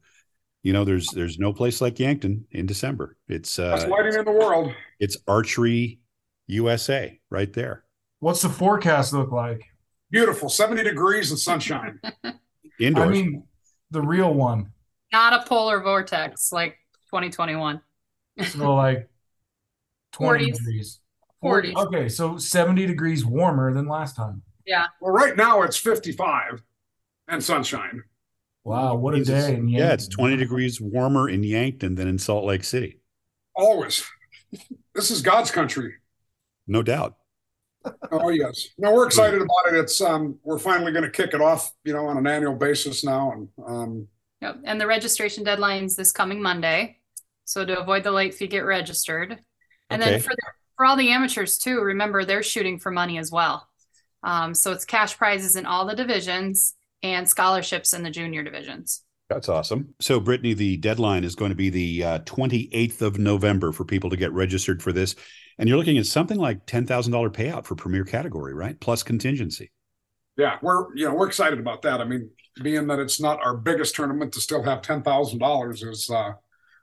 you 0.64 0.74
know, 0.74 0.84
there's 0.84 1.08
there's 1.10 1.40
no 1.40 1.52
place 1.54 1.82
like 1.82 2.00
Yankton 2.00 2.46
in 2.52 2.66
December. 2.66 3.18
It's 3.28 3.58
Best 3.58 3.88
uh, 3.88 3.90
lighting 3.90 4.14
in 4.14 4.26
the 4.26 4.32
world. 4.32 4.74
it's 5.00 5.18
Archery 5.28 6.00
USA 6.48 7.20
right 7.30 7.52
there. 7.54 7.84
What's 8.20 8.42
the 8.42 8.50
forecast 8.50 9.14
look 9.14 9.32
like? 9.32 9.64
Beautiful, 10.12 10.50
70 10.50 10.84
degrees 10.84 11.32
and 11.32 11.40
sunshine. 11.40 12.00
Indoors. 12.80 13.08
I 13.08 13.12
mean, 13.12 13.44
the 13.90 14.02
real 14.02 14.34
one. 14.34 14.72
Not 15.12 15.34
a 15.34 15.48
polar 15.48 15.82
vortex 15.82 16.52
like 16.52 16.78
2021. 17.10 17.82
So 18.48 18.76
like 18.76 19.10
20 20.14 20.52
40s. 20.52 20.58
degrees. 20.58 21.00
40s. 21.44 21.76
Okay, 21.76 22.10
so 22.10 22.38
70 22.38 22.86
degrees 22.86 23.26
warmer 23.26 23.74
than 23.74 23.88
last 23.88 24.16
time. 24.16 24.42
Yeah. 24.66 24.86
Well, 25.02 25.12
right 25.14 25.36
now 25.36 25.64
it's 25.64 25.78
55 25.78 26.62
and 27.28 27.44
sunshine. 27.44 28.04
Wow, 28.64 28.96
what 28.96 29.16
a 29.16 29.18
Jesus. 29.18 29.48
day. 29.48 29.56
in 29.56 29.68
yeah, 29.70 29.92
it's 29.94 30.08
20 30.08 30.38
degrees 30.38 30.80
warmer 30.80 31.30
in 31.30 31.44
Yankton 31.44 31.96
than 31.96 32.08
in 32.08 32.20
Salt 32.20 32.46
Lake 32.46 32.64
City. 32.64 33.00
Always. 33.56 34.04
This 34.94 35.10
is 35.10 35.22
God's 35.22 35.50
country. 35.50 35.94
No 36.68 36.84
doubt. 36.84 37.16
Oh 38.12 38.30
yes. 38.30 38.68
No, 38.78 38.94
we're 38.94 39.08
excited 39.08 39.42
about 39.42 39.74
it. 39.74 39.76
It's 39.76 40.00
um 40.02 40.38
we're 40.44 40.60
finally 40.60 40.92
going 40.92 41.04
to 41.04 41.10
kick 41.10 41.34
it 41.34 41.42
off, 41.42 41.72
you 41.84 41.94
know, 41.94 42.06
on 42.06 42.18
an 42.18 42.28
annual 42.28 42.54
basis 42.54 43.04
now 43.04 43.32
and 43.32 43.48
um 43.68 44.08
Yep. 44.42 44.58
And 44.66 44.80
the 44.80 44.88
registration 44.88 45.44
deadline's 45.44 45.96
this 45.96 46.12
coming 46.12 46.42
Monday. 46.42 47.00
So 47.46 47.66
to 47.66 47.80
avoid 47.80 48.04
the 48.04 48.12
late 48.12 48.34
fee, 48.36 48.48
get 48.48 48.66
registered. 48.66 49.40
And 49.90 50.02
Okay. 50.02 50.12
then 50.12 50.20
for 50.22 50.30
the, 50.30 50.38
for 50.82 50.86
all 50.86 50.96
the 50.96 51.12
amateurs 51.12 51.60
too, 51.60 51.80
remember 51.80 52.26
they're 52.26 52.42
shooting 52.42 52.80
for 52.80 52.90
money 52.90 53.20
as 53.20 53.32
well. 53.32 53.68
Um, 54.24 54.56
so 54.56 54.72
it's 54.72 54.84
cash 54.84 55.16
prizes 55.16 55.56
in 55.56 55.68
all 55.68 55.86
the 55.86 55.96
divisions 55.96 56.74
and 57.04 57.30
scholarships 57.30 57.94
in 57.94 58.02
the 58.02 58.10
junior 58.10 58.42
divisions. 58.42 59.04
That's 59.30 59.48
awesome. 59.48 59.94
So, 60.00 60.20
Brittany, 60.20 60.56
the 60.56 60.78
deadline 60.78 61.24
is 61.24 61.36
going 61.36 61.52
to 61.52 61.56
be 61.56 61.70
the 61.70 62.04
uh, 62.04 62.20
28th 62.22 63.04
of 63.04 63.20
November 63.20 63.72
for 63.72 63.86
people 63.86 64.10
to 64.10 64.18
get 64.18 64.32
registered 64.32 64.82
for 64.82 64.92
this. 64.92 65.16
And 65.60 65.70
you're 65.70 65.78
looking 65.78 66.00
at 66.00 66.08
something 66.08 66.40
like 66.40 66.66
$10,000 66.66 66.88
payout 67.30 67.66
for 67.66 67.76
premier 67.76 68.04
category, 68.04 68.56
right? 68.56 68.80
Plus 68.80 69.04
contingency. 69.04 69.72
yeah, 70.36 70.58
we're 70.64 70.96
you 70.96 71.08
know, 71.08 71.14
we're 71.14 71.28
excited 71.28 71.60
about 71.60 71.84
that. 71.84 72.02
I 72.02 72.06
mean, 72.06 72.32
being 72.64 72.88
that 72.88 72.98
it's 72.98 73.22
not 73.22 73.40
our 73.46 73.56
biggest 73.56 73.94
tournament 73.94 74.34
to 74.34 74.42
still 74.42 74.64
have 74.64 74.82
$10,000 74.82 75.88
is 75.88 76.10
uh 76.10 76.32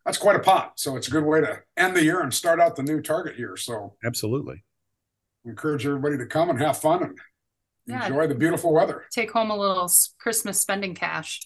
that's 0.09 0.17
quite 0.17 0.37
a 0.37 0.38
pot. 0.38 0.73
So 0.77 0.97
it's 0.97 1.09
a 1.09 1.11
good 1.11 1.25
way 1.25 1.43
to 1.43 1.61
end 1.77 1.95
the 1.95 2.03
year 2.03 2.23
and 2.23 2.33
start 2.33 2.61
out 2.61 2.77
the 2.77 2.83
new 2.83 3.03
target 3.03 3.38
year. 3.38 3.59
So 3.59 3.95
Absolutely. 4.03 4.65
encourage 5.45 5.85
everybody 5.85 6.17
to 6.17 6.25
come 6.25 6.49
and 6.49 6.59
have 6.59 6.79
fun 6.79 7.03
and 7.03 7.19
Yeah. 7.87 8.07
enjoy 8.07 8.27
the 8.27 8.35
beautiful 8.35 8.73
weather. 8.73 9.05
Take 9.12 9.31
home 9.31 9.50
a 9.50 9.57
little 9.57 9.93
Christmas 10.19 10.59
spending 10.59 10.95
cash. 10.95 11.43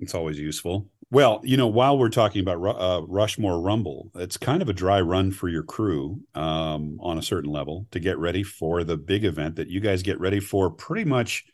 It's 0.00 0.12
always 0.12 0.40
useful. 0.40 0.88
Well, 1.12 1.40
you 1.44 1.56
know, 1.56 1.68
while 1.68 1.96
we're 1.98 2.08
talking 2.08 2.40
about 2.42 2.56
uh, 2.64 3.02
Rushmore 3.06 3.60
Rumble, 3.60 4.10
it's 4.16 4.36
kind 4.36 4.60
of 4.60 4.68
a 4.68 4.72
dry 4.72 5.00
run 5.00 5.30
for 5.30 5.48
your 5.48 5.62
crew 5.62 6.20
um, 6.34 6.98
on 7.00 7.16
a 7.16 7.22
certain 7.22 7.52
level 7.52 7.86
to 7.92 8.00
get 8.00 8.18
ready 8.18 8.42
for 8.42 8.82
the 8.82 8.96
big 8.96 9.24
event 9.24 9.54
that 9.54 9.68
you 9.68 9.78
guys 9.78 10.02
get 10.02 10.18
ready 10.18 10.40
for 10.40 10.68
pretty 10.68 11.04
much 11.08 11.44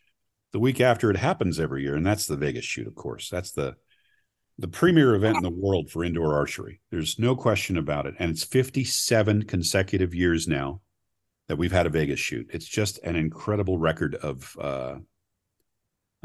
the 0.53 0.59
week 0.59 0.81
after 0.81 1.11
it 1.11 1.19
happens 1.19 1.61
every 1.61 1.83
year, 1.83 1.97
and 1.97 2.07
that's 2.07 2.27
the 2.27 2.37
Vegas 2.37 2.65
shoot, 2.65 2.87
of 2.87 2.95
course. 2.95 3.29
That's 3.29 3.51
the 3.53 3.77
the 4.59 4.69
premier 4.69 5.15
event 5.15 5.37
in 5.37 5.43
the 5.43 5.51
world 5.51 5.91
for 5.91 6.05
indoor 6.05 6.35
archery. 6.35 6.81
There's 6.91 7.19
no 7.19 7.37
question 7.37 7.77
about 7.77 8.07
it, 8.07 8.15
and 8.19 8.31
it's 8.31 8.45
57 8.45 9.45
consecutive 9.45 10.15
years 10.15 10.49
now 10.49 10.81
that 11.49 11.57
we've 11.57 11.73
had 11.73 11.87
a 11.87 11.91
Vegas 11.91 12.19
shoot. 12.19 12.49
It's 12.53 12.67
just 12.67 12.99
an 13.05 13.17
incredible 13.17 13.79
record 13.79 14.15
of 14.17 14.57
uh, 14.61 14.97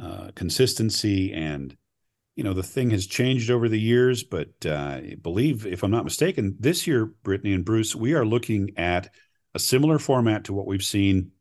uh, 0.01 0.31
consistency 0.35 1.31
and 1.33 1.75
you 2.35 2.43
know 2.43 2.53
the 2.53 2.63
thing 2.63 2.89
has 2.89 3.05
changed 3.05 3.51
over 3.51 3.69
the 3.69 3.79
years 3.79 4.23
but 4.23 4.49
uh, 4.65 4.71
I 4.73 5.15
believe 5.21 5.67
if 5.67 5.83
i'm 5.83 5.91
not 5.91 6.05
mistaken 6.05 6.55
this 6.59 6.87
year 6.87 7.05
brittany 7.05 7.53
and 7.53 7.63
bruce 7.63 7.95
we 7.95 8.13
are 8.13 8.25
looking 8.25 8.71
at 8.77 9.13
a 9.53 9.59
similar 9.59 9.99
format 9.99 10.45
to 10.45 10.53
what 10.53 10.65
we've 10.65 10.81
seen 10.81 11.31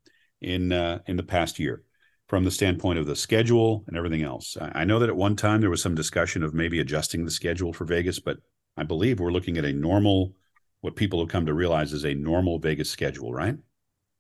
in 0.43 0.73
uh, 0.73 0.99
in 1.07 1.17
the 1.17 1.23
past 1.23 1.59
year 1.59 1.85
from 2.31 2.45
the 2.45 2.51
standpoint 2.51 2.99
of 2.99 3.07
the 3.07 3.17
schedule 3.17 3.85
and 3.89 3.97
everything 3.97 4.23
else 4.23 4.57
I, 4.61 4.85
know 4.85 5.01
that 5.01 5.09
at 5.09 5.17
one 5.17 5.35
time 5.35 5.61
there 5.61 5.69
was 5.69 5.83
some 5.83 5.95
discussion 5.95 6.43
of 6.43 6.55
maybe 6.55 6.79
adjusting 6.79 7.25
the 7.25 7.31
schedule 7.31 7.73
for 7.73 7.85
vegas 7.85 8.21
but 8.21 8.39
I 8.77 8.83
believe 8.83 9.21
we're 9.21 9.31
looking 9.31 9.59
at 9.59 9.65
a 9.65 9.73
normal, 9.73 10.33
what 10.81 10.97
people 10.97 11.21
have 11.21 11.29
come 11.29 11.47
to 11.47 11.55
realize 11.55 11.93
is 11.93 12.05
a 12.05 12.15
normal 12.15 12.59
Vegas 12.59 12.91
schedule, 12.91 13.33
right? 13.33 13.57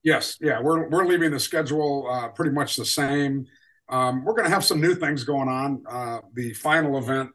Yes, 0.02 0.36
yeah, 0.40 0.60
we're 0.60 0.88
we're 0.88 1.06
leaving 1.06 1.30
the 1.30 1.40
schedule 1.40 2.06
uh, 2.10 2.28
pretty 2.28 2.52
much 2.52 2.76
the 2.76 2.84
same. 2.84 3.46
Um, 3.88 4.24
we're 4.24 4.34
going 4.34 4.48
to 4.48 4.54
have 4.54 4.64
some 4.64 4.80
new 4.80 4.94
things 4.94 5.24
going 5.24 5.48
on. 5.48 5.82
Uh, 5.88 6.18
the 6.34 6.54
final 6.54 6.96
event, 6.98 7.30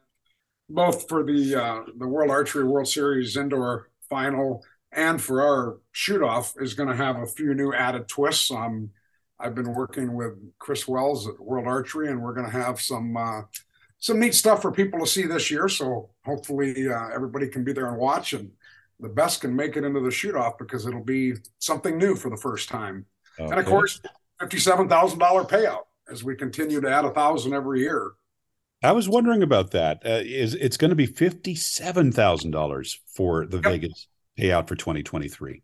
both 0.68 1.08
for 1.08 1.24
the 1.24 1.54
uh, 1.54 1.82
the 1.96 2.08
World 2.08 2.30
Archery 2.30 2.64
World 2.64 2.88
Series 2.88 3.36
indoor 3.36 3.90
final 4.08 4.64
and 4.92 5.20
for 5.20 5.42
our 5.42 5.78
shoot 5.92 6.22
off, 6.22 6.54
is 6.60 6.74
going 6.74 6.88
to 6.88 6.96
have 6.96 7.16
a 7.16 7.26
few 7.26 7.54
new 7.54 7.72
added 7.72 8.08
twists. 8.08 8.50
Um, 8.50 8.90
I've 9.38 9.54
been 9.54 9.74
working 9.74 10.14
with 10.14 10.32
Chris 10.58 10.88
Wells 10.88 11.28
at 11.28 11.38
World 11.38 11.66
Archery, 11.66 12.10
and 12.10 12.22
we're 12.22 12.32
going 12.32 12.46
to 12.46 12.52
have 12.52 12.80
some 12.80 13.16
uh, 13.16 13.42
some 13.98 14.18
neat 14.18 14.34
stuff 14.34 14.62
for 14.62 14.72
people 14.72 15.00
to 15.00 15.06
see 15.06 15.26
this 15.26 15.50
year. 15.50 15.68
So 15.68 16.10
hopefully 16.24 16.88
uh, 16.88 17.08
everybody 17.14 17.48
can 17.48 17.64
be 17.64 17.72
there 17.72 17.88
and 17.88 17.98
watch, 17.98 18.32
and 18.32 18.50
the 19.00 19.08
best 19.08 19.42
can 19.42 19.54
make 19.54 19.76
it 19.76 19.84
into 19.84 20.00
the 20.00 20.10
shoot 20.10 20.34
off 20.34 20.56
because 20.58 20.86
it'll 20.86 21.04
be 21.04 21.34
something 21.58 21.98
new 21.98 22.14
for 22.14 22.30
the 22.30 22.36
first 22.36 22.68
time. 22.68 23.04
Okay. 23.38 23.50
And 23.50 23.60
of 23.60 23.66
course, 23.66 24.00
fifty-seven 24.40 24.88
thousand 24.88 25.18
dollar 25.18 25.44
payout 25.44 25.82
as 26.10 26.24
we 26.24 26.34
continue 26.34 26.80
to 26.80 26.90
add 26.90 27.04
a 27.04 27.10
thousand 27.10 27.52
every 27.52 27.80
year. 27.80 28.12
I 28.82 28.92
was 28.92 29.08
wondering 29.08 29.42
about 29.42 29.72
that. 29.72 30.02
Uh, 30.04 30.22
is 30.24 30.54
it's 30.54 30.78
going 30.78 30.90
to 30.90 30.96
be 30.96 31.06
fifty-seven 31.06 32.12
thousand 32.12 32.52
dollars 32.52 32.98
for 33.14 33.44
the 33.44 33.58
yep. 33.58 33.64
Vegas 33.64 34.08
payout 34.38 34.66
for 34.66 34.76
2023, 34.76 35.62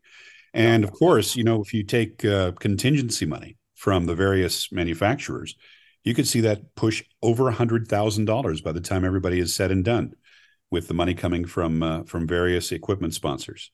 and 0.53 0.85
of 0.85 0.93
course, 0.93 1.37
you 1.37 1.45
know 1.45 1.63
if 1.63 1.73
you 1.73 1.85
take 1.85 2.23
uh, 2.27 2.53
contingency 2.53 3.25
money 3.25 3.57
from 3.83 4.07
the 4.07 4.15
various 4.15 4.71
manufacturers, 4.71 5.57
you 6.05 6.15
could 6.15 6.29
see 6.29 6.41
that 6.41 6.75
push 6.77 7.03
over 7.21 7.49
a 7.49 7.53
hundred 7.53 7.89
thousand 7.89 8.27
dollars 8.27 8.61
by 8.61 8.71
the 8.71 8.81
time 8.81 9.05
everybody 9.05 9.39
is 9.41 9.57
said 9.57 9.73
and 9.73 9.85
done, 9.85 10.15
with 10.71 10.87
the 10.87 10.95
money 10.95 11.15
coming 11.15 11.45
from 11.45 11.83
uh, 11.83 12.03
from 12.05 12.27
various 12.27 12.71
equipment 12.71 13.15
sponsors. 13.15 13.73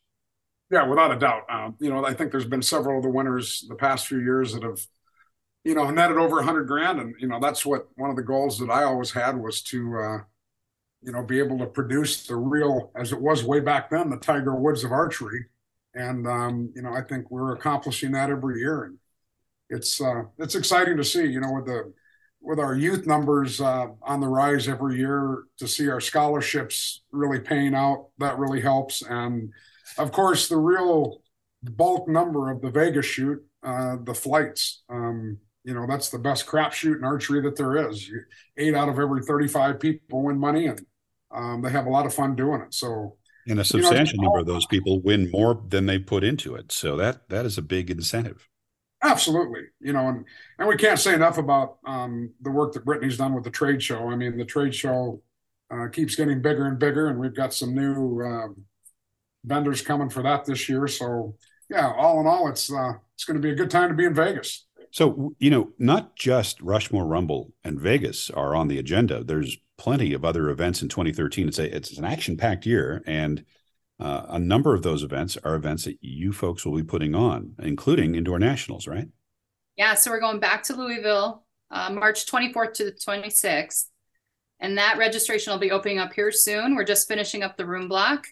Yeah, 0.71 0.87
without 0.87 1.13
a 1.13 1.19
doubt. 1.19 1.43
Um, 1.51 1.77
you 1.79 1.91
know, 1.91 2.05
I 2.05 2.15
think 2.15 2.31
there's 2.31 2.45
been 2.45 2.63
several 2.63 2.97
of 2.99 3.03
the 3.03 3.11
winners 3.11 3.67
the 3.69 3.75
past 3.75 4.07
few 4.07 4.21
years 4.21 4.55
that 4.55 4.63
have 4.63 4.81
you 5.65 5.75
know, 5.75 5.91
netted 5.91 6.17
over 6.17 6.39
a 6.39 6.45
hundred 6.45 6.65
grand. 6.65 6.99
And, 6.99 7.15
you 7.19 7.29
know, 7.29 7.39
that's 7.41 7.67
what 7.67 7.89
one 7.97 8.09
of 8.09 8.17
the 8.17 8.23
goals 8.23 8.59
that 8.59 8.71
I 8.71 8.85
always 8.85 9.11
had 9.11 9.37
was 9.37 9.61
to, 9.65 9.99
uh, 9.99 10.19
you 11.03 11.13
know, 11.13 11.23
be 11.23 11.39
able 11.39 11.59
to 11.59 11.67
produce 11.67 12.27
the 12.27 12.37
real, 12.37 12.91
as 12.97 13.13
it 13.13 13.21
was 13.21 13.45
way 13.45 13.61
back 13.61 13.91
then, 13.91 14.09
the 14.09 14.17
Tiger 14.17 14.55
Woods 14.55 14.85
of 14.85 14.93
archery. 14.93 15.45
And, 15.95 16.27
um, 16.27 16.73
you 16.75 16.81
know, 16.81 16.95
I 16.95 17.03
think 17.03 17.31
we're 17.31 17.55
accomplishing 17.55 18.13
that 18.13 18.31
every 18.31 18.61
year. 18.61 18.85
And 18.85 18.99
it's, 19.69 20.01
uh, 20.01 20.23
it's 20.39 20.55
exciting 20.55 20.97
to 20.97 21.05
see, 21.05 21.27
you 21.27 21.41
know, 21.41 21.53
with 21.53 21.67
the, 21.67 21.93
with 22.41 22.59
our 22.59 22.75
youth 22.75 23.07
numbers 23.07 23.61
uh, 23.61 23.87
on 24.03 24.21
the 24.21 24.29
rise 24.29 24.69
every 24.69 24.97
year 24.97 25.45
to 25.59 25.67
see 25.67 25.89
our 25.89 26.01
scholarships 26.01 27.03
really 27.11 27.41
paying 27.41 27.75
out, 27.75 28.09
that 28.19 28.39
really 28.39 28.61
helps. 28.61 29.03
And 29.03 29.53
of 29.99 30.13
course, 30.13 30.49
the 30.49 30.57
real 30.57 31.23
bulk 31.63 32.09
number 32.09 32.51
of 32.51 32.61
the 32.61 32.71
Vegas 32.71 33.07
shoot, 33.07 33.45
uh, 33.63 33.97
the 34.05 34.15
flights. 34.15 34.83
Um, 34.89 35.39
you 35.69 35.75
know 35.75 35.87
that's 35.87 36.09
the 36.09 36.19
best 36.19 36.47
crapshoot 36.47 36.97
in 36.97 37.05
archery 37.05 37.43
that 37.43 37.57
there 37.57 37.91
is. 37.91 38.11
Eight 38.57 38.75
out 38.75 38.89
of 38.89 38.99
every 38.99 39.23
thirty-five 39.23 39.79
people 39.79 40.23
win 40.23 40.39
money, 40.39 40.67
and 40.67 40.81
um, 41.31 41.61
they 41.61 41.69
have 41.69 41.85
a 41.85 41.91
lot 41.91 42.07
of 42.07 42.15
fun 42.15 42.35
doing 42.35 42.63
it. 42.63 42.73
So, 42.73 43.17
and 43.47 43.61
a 43.61 43.65
substantial 43.65 44.17
you 44.17 44.23
know, 44.23 44.29
number 44.29 44.39
of 44.39 44.47
those 44.47 44.65
people 44.65 45.03
win 45.03 45.31
more 45.31 45.63
than 45.69 45.85
they 45.85 45.99
put 45.99 46.25
into 46.25 46.55
it. 46.55 46.73
So 46.73 46.97
that 46.97 47.29
that 47.29 47.45
is 47.45 47.59
a 47.59 47.63
big 47.63 47.91
incentive. 47.91 48.49
Absolutely, 49.03 49.63
you 49.81 49.93
know, 49.93 50.09
and 50.09 50.25
and 50.59 50.69
we 50.69 50.77
can't 50.77 50.99
say 50.99 51.15
enough 51.15 51.39
about 51.39 51.79
um, 51.87 52.31
the 52.41 52.51
work 52.51 52.73
that 52.73 52.85
Brittany's 52.85 53.17
done 53.17 53.35
with 53.35 53.45
the 53.45 53.51
trade 53.51 53.83
show. 53.83 54.09
I 54.09 54.17
mean, 54.17 54.37
the 54.37 54.45
trade 54.45 54.75
show 54.75 55.23
uh, 55.71 55.87
keeps 55.89 56.17
getting 56.17 56.43
bigger 56.43 56.67
and 56.67 56.79
bigger, 56.79 57.09
and 57.09 57.19
we've 57.19 57.35
got 57.35 57.55
some 57.55 57.75
new 57.75 58.21
uh, 58.23 58.49
vendors 59.45 59.83
coming 59.83 60.09
for 60.09 60.23
that 60.23 60.45
this 60.45 60.69
year. 60.69 60.89
So, 60.89 61.37
yeah, 61.71 61.93
all 61.97 62.21
in 62.21 62.27
all, 62.27 62.49
it's 62.49 62.73
uh, 62.73 62.95
it's 63.15 63.25
going 63.25 63.37
to 63.37 63.43
be 63.43 63.53
a 63.53 63.57
good 63.57 63.71
time 63.71 63.89
to 63.89 63.95
be 63.95 64.05
in 64.05 64.15
Vegas. 64.15 64.67
So, 64.91 65.35
you 65.39 65.51
know, 65.51 65.73
not 65.79 66.17
just 66.17 66.61
Rushmore 66.61 67.07
Rumble 67.07 67.53
and 67.63 67.81
Vegas 67.81 68.31
are 68.31 68.55
on 68.55 68.69
the 68.69 68.79
agenda. 68.79 69.23
There's 69.23 69.59
plenty 69.77 70.13
of 70.13 70.25
other 70.25 70.49
events 70.49 70.83
in 70.83 70.89
2013. 70.89 71.49
It's 71.49 71.59
a 71.59 71.77
it's 71.77 71.99
an 71.99 72.05
action 72.05 72.37
packed 72.37 72.67
year, 72.67 73.03
and 73.07 73.45
uh, 74.01 74.27
a 74.29 74.39
number 74.39 74.75
of 74.75 74.83
those 74.83 75.03
events 75.03 75.37
are 75.43 75.55
events 75.55 75.85
that 75.85 75.99
you 76.01 76.33
folks 76.33 76.65
will 76.65 76.77
be 76.77 76.85
putting 76.85 77.15
on, 77.15 77.55
including 77.59 78.15
indoor 78.15 78.39
nationals, 78.39 78.87
right? 78.87 79.09
Yeah, 79.77 79.95
so 79.95 80.11
we're 80.11 80.21
going 80.21 80.41
back 80.41 80.63
to 80.65 80.77
Louisville, 80.77 81.45
uh, 81.71 81.91
March 81.91 82.27
24th 82.27 82.75
to 82.75 82.85
the 82.85 82.93
26th, 82.93 83.87
and 84.61 84.79
that 84.79 84.99
registration 84.99 85.53
will 85.53 85.61
be 85.61 85.71
opening 85.71 85.99
up 85.99 86.13
here 86.13 86.31
soon. 86.31 86.75
We're 86.75 86.85
just 86.85 87.09
finishing 87.09 87.43
up 87.43 87.57
the 87.57 87.67
room 87.67 87.89
block, 87.89 88.27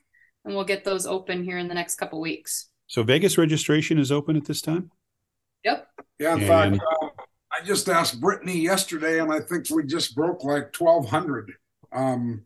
and 0.44 0.54
we'll 0.54 0.64
get 0.64 0.84
those 0.84 1.06
open 1.06 1.42
here 1.42 1.58
in 1.58 1.68
the 1.68 1.74
next 1.74 1.96
couple 1.96 2.20
weeks. 2.20 2.68
So 2.86 3.02
Vegas 3.02 3.36
registration 3.36 3.98
is 3.98 4.12
open 4.12 4.36
at 4.36 4.44
this 4.44 4.60
time. 4.60 4.90
Yep. 5.64 5.88
Yeah, 6.20 6.34
in 6.34 6.40
and, 6.40 6.48
fact, 6.48 6.78
uh, 7.02 7.08
I 7.52 7.64
just 7.64 7.88
asked 7.88 8.20
Brittany 8.20 8.58
yesterday, 8.58 9.20
and 9.20 9.32
I 9.32 9.40
think 9.40 9.68
we 9.70 9.84
just 9.84 10.14
broke 10.14 10.44
like 10.44 10.72
twelve 10.72 11.08
hundred, 11.08 11.52
um, 11.92 12.44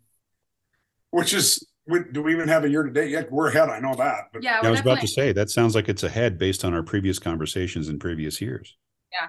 which 1.10 1.34
is. 1.34 1.66
We, 1.90 2.00
do 2.12 2.22
we 2.22 2.32
even 2.32 2.48
have 2.48 2.64
a 2.64 2.68
year 2.68 2.82
to 2.82 2.90
date 2.90 3.10
yet? 3.10 3.30
We're 3.30 3.48
ahead. 3.48 3.68
I 3.68 3.80
know 3.80 3.94
that. 3.94 4.30
But. 4.32 4.42
Yeah, 4.42 4.60
I 4.62 4.70
was 4.70 4.80
about 4.80 5.00
to 5.00 5.08
say 5.08 5.32
that 5.32 5.50
sounds 5.50 5.74
like 5.74 5.88
it's 5.88 6.02
ahead 6.02 6.38
based 6.38 6.64
on 6.64 6.74
our 6.74 6.82
previous 6.82 7.18
conversations 7.18 7.88
in 7.88 7.98
previous 7.98 8.40
years. 8.40 8.76
Yeah. 9.12 9.28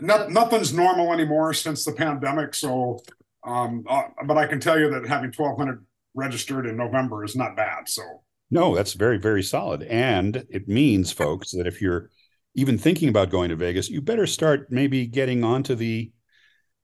No, 0.00 0.28
nothing's 0.28 0.72
normal 0.72 1.12
anymore 1.12 1.54
since 1.54 1.84
the 1.84 1.92
pandemic. 1.92 2.54
So, 2.54 3.00
um, 3.44 3.84
uh, 3.88 4.02
but 4.26 4.36
I 4.36 4.46
can 4.46 4.60
tell 4.60 4.78
you 4.78 4.90
that 4.90 5.06
having 5.06 5.32
1,200 5.34 5.84
registered 6.14 6.66
in 6.66 6.76
November 6.76 7.24
is 7.24 7.36
not 7.36 7.56
bad. 7.56 7.88
So, 7.88 8.02
no, 8.50 8.74
that's 8.74 8.94
very, 8.94 9.18
very 9.18 9.42
solid. 9.42 9.82
And 9.82 10.44
it 10.50 10.68
means, 10.68 11.12
folks, 11.12 11.52
that 11.52 11.66
if 11.66 11.80
you're 11.80 12.10
even 12.54 12.78
thinking 12.78 13.08
about 13.08 13.30
going 13.30 13.50
to 13.50 13.56
Vegas, 13.56 13.88
you 13.88 14.00
better 14.00 14.26
start 14.26 14.70
maybe 14.70 15.06
getting 15.06 15.44
onto 15.44 15.74
the 15.74 16.10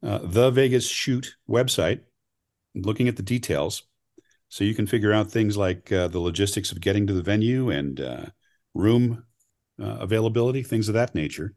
uh, 0.02 0.20
the 0.22 0.50
Vegas 0.50 0.88
Shoot 0.88 1.36
website, 1.48 2.00
looking 2.74 3.08
at 3.08 3.16
the 3.16 3.22
details, 3.22 3.82
so 4.48 4.64
you 4.64 4.74
can 4.74 4.86
figure 4.86 5.12
out 5.12 5.30
things 5.30 5.56
like 5.56 5.90
uh, 5.92 6.08
the 6.08 6.20
logistics 6.20 6.72
of 6.72 6.80
getting 6.80 7.06
to 7.06 7.12
the 7.12 7.22
venue 7.22 7.70
and 7.70 8.00
uh, 8.00 8.26
room 8.74 9.24
uh, 9.80 9.96
availability, 10.00 10.62
things 10.62 10.88
of 10.88 10.94
that 10.94 11.14
nature. 11.14 11.54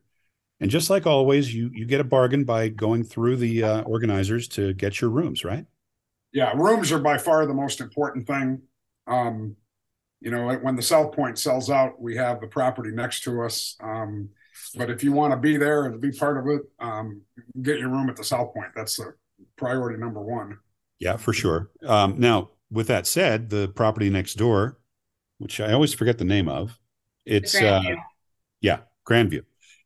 And 0.59 0.69
just 0.69 0.89
like 0.89 1.07
always, 1.07 1.53
you 1.53 1.69
you 1.73 1.85
get 1.85 2.01
a 2.01 2.05
bargain 2.05 2.43
by 2.43 2.67
going 2.67 3.03
through 3.03 3.37
the 3.37 3.63
uh, 3.63 3.81
organizers 3.83 4.47
to 4.49 4.73
get 4.73 4.99
your 4.99 5.09
rooms, 5.09 5.45
right? 5.45 5.65
Yeah, 6.33 6.51
rooms 6.53 6.91
are 6.91 6.99
by 6.99 7.17
far 7.17 7.45
the 7.45 7.53
most 7.53 7.79
important 7.79 8.27
thing. 8.27 8.61
Um, 9.07 9.55
you 10.19 10.31
know, 10.31 10.53
when 10.57 10.75
the 10.75 10.81
South 10.81 11.15
Point 11.15 11.39
sells 11.39 11.69
out, 11.69 12.01
we 12.01 12.17
have 12.17 12.41
the 12.41 12.47
property 12.47 12.91
next 12.91 13.23
to 13.23 13.41
us. 13.41 13.77
Um, 13.81 14.29
but 14.75 14.89
if 14.89 15.03
you 15.03 15.13
want 15.13 15.31
to 15.31 15.37
be 15.37 15.55
there 15.55 15.85
and 15.85 15.99
be 16.01 16.11
part 16.11 16.37
of 16.37 16.47
it, 16.47 16.61
um, 16.79 17.21
get 17.61 17.79
your 17.79 17.89
room 17.89 18.09
at 18.09 18.17
the 18.17 18.23
South 18.23 18.53
Point. 18.53 18.71
That's 18.75 18.97
the 18.97 19.13
priority 19.55 19.97
number 19.97 20.21
one. 20.21 20.57
Yeah, 20.99 21.15
for 21.15 21.31
sure. 21.31 21.69
Um, 21.85 22.19
now, 22.19 22.49
with 22.71 22.87
that 22.87 23.07
said, 23.07 23.49
the 23.49 23.67
property 23.69 24.09
next 24.09 24.35
door, 24.35 24.79
which 25.37 25.59
I 25.59 25.73
always 25.73 25.93
forget 25.93 26.17
the 26.17 26.25
name 26.25 26.47
of, 26.49 26.77
it's 27.25 27.55
uh, 27.55 27.81
yeah, 28.61 28.79
Grandview. 29.07 29.43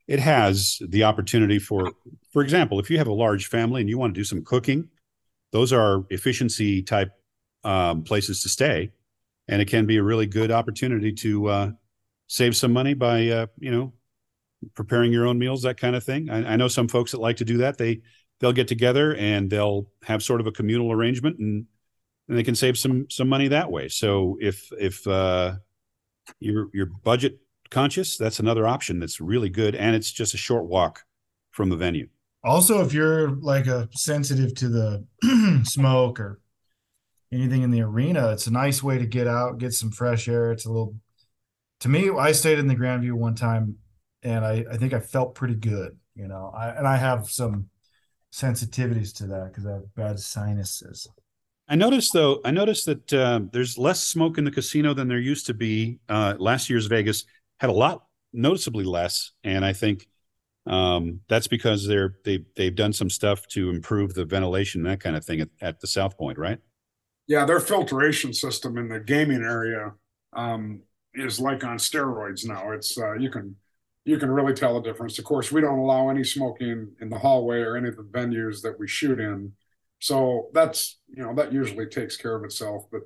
It 0.08 0.20
has 0.20 0.80
the 0.88 1.04
opportunity 1.04 1.60
for, 1.60 1.92
for 2.32 2.42
example, 2.42 2.80
if 2.80 2.90
you 2.90 2.98
have 2.98 3.08
a 3.08 3.13
large 3.13 3.48
family 3.48 3.82
and 3.82 3.90
you 3.90 3.98
want 3.98 4.13
to 4.13 4.20
do 4.20 4.25
some 4.25 4.44
cooking, 4.44 4.90
those 5.52 5.72
are 5.72 6.04
efficiency 6.10 6.82
type 6.84 7.12
um, 7.63 8.04
places 8.04 8.42
to 8.44 8.50
stay 8.50 8.92
and 9.48 9.62
it 9.62 9.68
can 9.68 9.86
be 9.86 9.98
a 9.98 10.04
really 10.04 10.25
good 10.25 10.52
opportunity 10.52 11.12
to 11.12 11.48
uh, 11.48 11.72
save 12.28 12.56
some 12.56 12.72
money 12.72 12.94
by 12.94 13.28
uh, 13.28 13.48
you 13.60 13.72
know 13.72 13.94
preparing 14.75 15.12
your 15.12 15.28
own 15.28 15.38
meals, 15.38 15.63
that 15.63 15.78
kind 15.80 15.96
of 15.96 16.04
thing. 16.04 16.30
I, 16.30 16.54
I, 16.54 16.56
know 16.56 16.70
some 16.70 16.88
folks 16.88 17.12
that 17.12 17.20
like 17.20 17.38
to 17.38 17.46
do 17.46 17.58
that. 17.58 17.78
They 17.78 18.02
they'll 18.40 18.54
get 18.54 18.68
together 18.68 19.16
and 19.16 19.50
they'll 19.50 19.90
have 20.04 20.24
sort 20.24 20.40
of 20.40 20.48
a 20.48 20.52
communal 20.52 20.92
arrangement, 20.92 21.40
and 21.40 21.66
and 22.27 22.38
they 22.38 22.44
can 22.44 22.56
save 22.56 22.77
some 22.77 23.10
some 23.10 23.27
money 23.27 23.48
that 23.50 23.72
way. 23.72 23.88
So 23.88 24.38
if 24.42 24.70
if 24.80 25.06
uh, 25.08 25.56
you're 26.39 26.70
you're 26.74 26.88
budget 27.03 27.39
conscious, 27.70 28.18
that's 28.18 28.39
another 28.39 28.68
option 28.68 29.00
that's 29.00 29.20
really 29.20 29.50
good, 29.50 29.75
and 29.75 29.96
it's 29.96 30.12
just 30.12 30.34
a 30.34 30.38
short 30.38 30.65
walk 30.65 31.03
from 31.51 31.70
the 31.70 31.77
venue. 31.77 32.08
Also, 32.44 32.84
if 32.84 32.94
you're 32.94 33.32
like 33.32 33.68
a 33.68 33.88
sensitive 33.94 34.53
to 34.56 34.70
the 34.70 35.63
smoke 35.65 36.20
or 36.20 36.39
anything 37.34 37.63
in 37.63 37.72
the 37.72 37.82
arena. 37.82 38.32
It's 38.32 38.48
a 38.48 38.51
nice 38.51 38.84
way 38.84 38.98
to 38.98 39.06
get 39.06 39.27
out, 39.27 39.58
get 39.58 39.74
some 39.74 39.92
fresh 39.92 40.27
air. 40.27 40.51
It's 40.51 40.65
a 40.65 40.70
little, 40.70 40.96
to 41.82 41.89
me, 41.89 42.10
I 42.10 42.32
stayed 42.32 42.60
in 42.60 42.68
the 42.68 42.75
Grandview 42.75 43.13
one 43.13 43.36
time 43.36 43.77
and 44.22 44.46
I, 44.46 44.65
I 44.72 44.77
think 44.77 44.94
I 44.94 45.00
felt 45.00 45.36
pretty 45.36 45.56
good, 45.56 45.98
you 46.15 46.27
know, 46.27 46.51
I, 46.56 46.70
and 46.70 46.88
I 46.88 46.98
have 46.98 47.30
some 47.30 47.70
sensitivities 48.32 49.15
to 49.18 49.27
that 49.27 49.48
because 49.48 49.65
I 49.65 49.74
have 49.74 49.96
bad 49.96 50.20
sinuses. 50.20 51.08
I 51.67 51.75
noticed 51.75 52.13
though, 52.13 52.41
I 52.43 52.51
noticed 52.51 52.86
that 52.88 53.13
uh, 53.13 53.41
there's 53.51 53.77
less 53.77 54.03
smoke 54.03 54.38
in 54.38 54.43
the 54.43 54.51
casino 54.51 54.93
than 54.93 55.08
there 55.08 55.20
used 55.20 55.46
to 55.48 55.53
be. 55.53 56.00
Uh, 56.10 56.36
last 56.38 56.70
year's 56.70 56.88
Vegas 56.88 57.25
had 57.60 57.70
a 57.70 57.74
lot, 57.74 58.05
noticeably 58.34 58.84
less, 58.84 59.32
and 59.43 59.63
I 59.63 59.74
think 59.74 60.08
um, 60.65 61.22
that's 61.27 61.48
because 61.48 61.88
they're 61.88 62.17
they 62.25 62.46
they've 62.55 62.75
done 62.75 62.93
some 62.93 63.10
stuff 63.10 63.48
to 63.48 63.70
improve 63.70 64.13
the 64.13 64.25
ventilation, 64.25 64.84
that 64.84 65.00
kind 65.00 65.15
of 65.15 65.25
thing 65.25 65.41
at, 65.41 65.50
at 65.62 65.79
the 65.79 65.88
South 65.88 66.17
Point, 66.17 66.38
right? 66.38 66.60
Yeah, 67.27 67.46
their 67.46 67.60
filtration 67.60 68.34
system 68.34 68.77
in 68.77 68.89
the 68.89 69.00
gaming 69.00 69.43
area 69.43 69.93
um, 70.34 70.82
is 71.13 71.39
like 71.39 71.63
on 71.63 71.77
steroids 71.77 72.46
now. 72.46 72.72
It's 72.72 72.98
uh, 72.98 73.13
you 73.13 73.29
can 73.29 73.55
you 74.05 74.17
can 74.17 74.29
really 74.29 74.53
tell 74.53 74.74
the 74.74 74.82
difference. 74.82 75.17
Of 75.20 75.25
course, 75.25 75.51
we 75.51 75.62
don't 75.62 75.79
allow 75.79 76.10
any 76.10 76.24
smoking 76.24 76.91
in 77.00 77.10
the 77.10 77.17
hallway 77.17 77.60
or 77.60 77.77
any 77.77 77.89
of 77.89 77.96
the 77.96 78.03
venues 78.03 78.62
that 78.62 78.77
we 78.77 78.88
shoot 78.88 79.20
in. 79.20 79.53
So 80.03 80.50
that's 80.51 81.00
you 81.07 81.24
know 81.24 81.33
that 81.36 81.53
usually 81.53 81.86
takes 81.86 82.17
care 82.17 82.36
of 82.36 82.43
itself. 82.43 82.88
But 82.91 83.03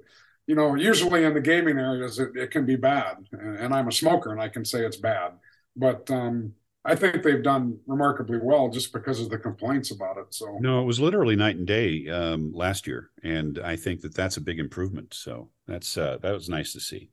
you 0.48 0.56
know, 0.56 0.74
usually 0.74 1.26
in 1.26 1.36
the 1.36 1.42
gaming 1.42 1.78
areas, 1.78 2.18
it, 2.18 2.36
it 2.36 2.50
can 2.50 2.66
be 2.66 2.76
bad. 2.76 3.18
And, 3.32 3.60
and, 3.60 3.72
I'm 3.72 3.88
a 3.88 3.92
smoker, 3.92 4.32
and 4.32 4.42
I 4.42 4.50
can 4.50 4.66
say 4.66 4.84
it's 4.84 4.98
bad. 4.98 5.34
But 5.76 6.10
um, 6.10 6.54
I 6.84 6.96
think 6.96 7.22
they've 7.22 7.44
done 7.44 7.78
remarkably 7.86 8.40
well 8.42 8.70
just 8.70 8.92
because 8.94 9.20
of 9.20 9.30
the 9.30 9.38
complaints 9.38 9.92
about 9.92 10.18
it. 10.18 10.34
So 10.34 10.58
no, 10.60 10.82
it 10.82 10.86
was 10.86 11.00
literally 11.00 11.36
night 11.36 11.58
and 11.58 11.68
day 11.68 12.08
um, 12.08 12.52
last 12.52 12.88
year, 12.88 13.12
and 13.22 13.60
I 13.60 13.76
think 13.76 14.02
that 14.02 14.16
that's 14.16 14.38
a 14.38 14.42
big 14.42 14.58
improvement. 14.58 15.14
So 15.14 15.50
that's 15.68 16.00
uh, 16.00 16.18
that 16.24 16.32
was 16.32 16.50
nice 16.50 16.74
to 16.74 16.80
see. 16.80 17.12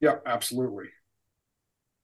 Yeah, 0.00 0.16
absolutely. 0.26 0.86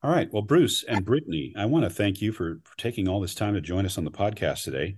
All 0.00 0.12
right. 0.12 0.32
Well, 0.32 0.42
Bruce 0.42 0.84
and 0.84 1.04
Brittany, 1.04 1.54
I 1.56 1.66
want 1.66 1.84
to 1.86 1.90
thank 1.90 2.22
you 2.22 2.30
for, 2.30 2.60
for 2.64 2.78
taking 2.78 3.08
all 3.08 3.20
this 3.20 3.34
time 3.34 3.54
to 3.54 3.60
join 3.60 3.84
us 3.84 3.98
on 3.98 4.04
the 4.04 4.12
podcast 4.12 4.62
today. 4.62 4.96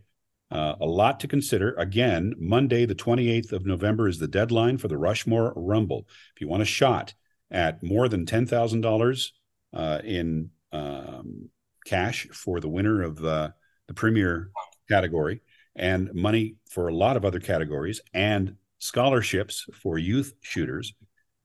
Uh, 0.52 0.74
a 0.82 0.86
lot 0.86 1.18
to 1.20 1.26
consider. 1.26 1.72
Again, 1.78 2.34
Monday, 2.38 2.84
the 2.84 2.94
28th 2.94 3.52
of 3.52 3.64
November 3.64 4.06
is 4.06 4.18
the 4.18 4.28
deadline 4.28 4.76
for 4.76 4.86
the 4.86 4.98
Rushmore 4.98 5.54
Rumble. 5.56 6.06
If 6.34 6.42
you 6.42 6.48
want 6.48 6.62
a 6.62 6.66
shot 6.66 7.14
at 7.50 7.82
more 7.82 8.06
than 8.06 8.26
$10,000 8.26 9.28
uh, 9.72 9.98
in 10.04 10.50
um, 10.72 11.48
cash 11.86 12.28
for 12.32 12.60
the 12.60 12.68
winner 12.68 13.00
of 13.02 13.16
the, 13.16 13.54
the 13.88 13.94
premier 13.94 14.50
category 14.90 15.40
and 15.74 16.12
money 16.12 16.56
for 16.68 16.88
a 16.88 16.94
lot 16.94 17.16
of 17.16 17.24
other 17.24 17.40
categories 17.40 18.02
and 18.12 18.56
scholarships 18.78 19.64
for 19.72 19.96
youth 19.96 20.34
shooters 20.42 20.92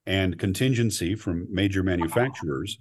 and 0.05 0.37
contingency 0.37 1.15
from 1.15 1.47
major 1.49 1.81
manufacturers, 1.81 2.79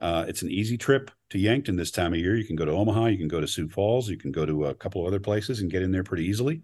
uh, 0.00 0.24
it's 0.28 0.42
an 0.42 0.50
easy 0.50 0.76
trip 0.76 1.10
to 1.30 1.38
Yankton 1.38 1.76
this 1.76 1.90
time 1.90 2.12
of 2.12 2.18
year. 2.18 2.36
You 2.36 2.44
can 2.44 2.56
go 2.56 2.64
to 2.64 2.72
Omaha, 2.72 3.06
you 3.06 3.18
can 3.18 3.28
go 3.28 3.40
to 3.40 3.46
Sioux 3.46 3.68
Falls, 3.68 4.08
you 4.08 4.16
can 4.16 4.32
go 4.32 4.44
to 4.44 4.66
a 4.66 4.74
couple 4.74 5.02
of 5.02 5.06
other 5.06 5.20
places 5.20 5.60
and 5.60 5.70
get 5.70 5.82
in 5.82 5.92
there 5.92 6.04
pretty 6.04 6.24
easily. 6.24 6.62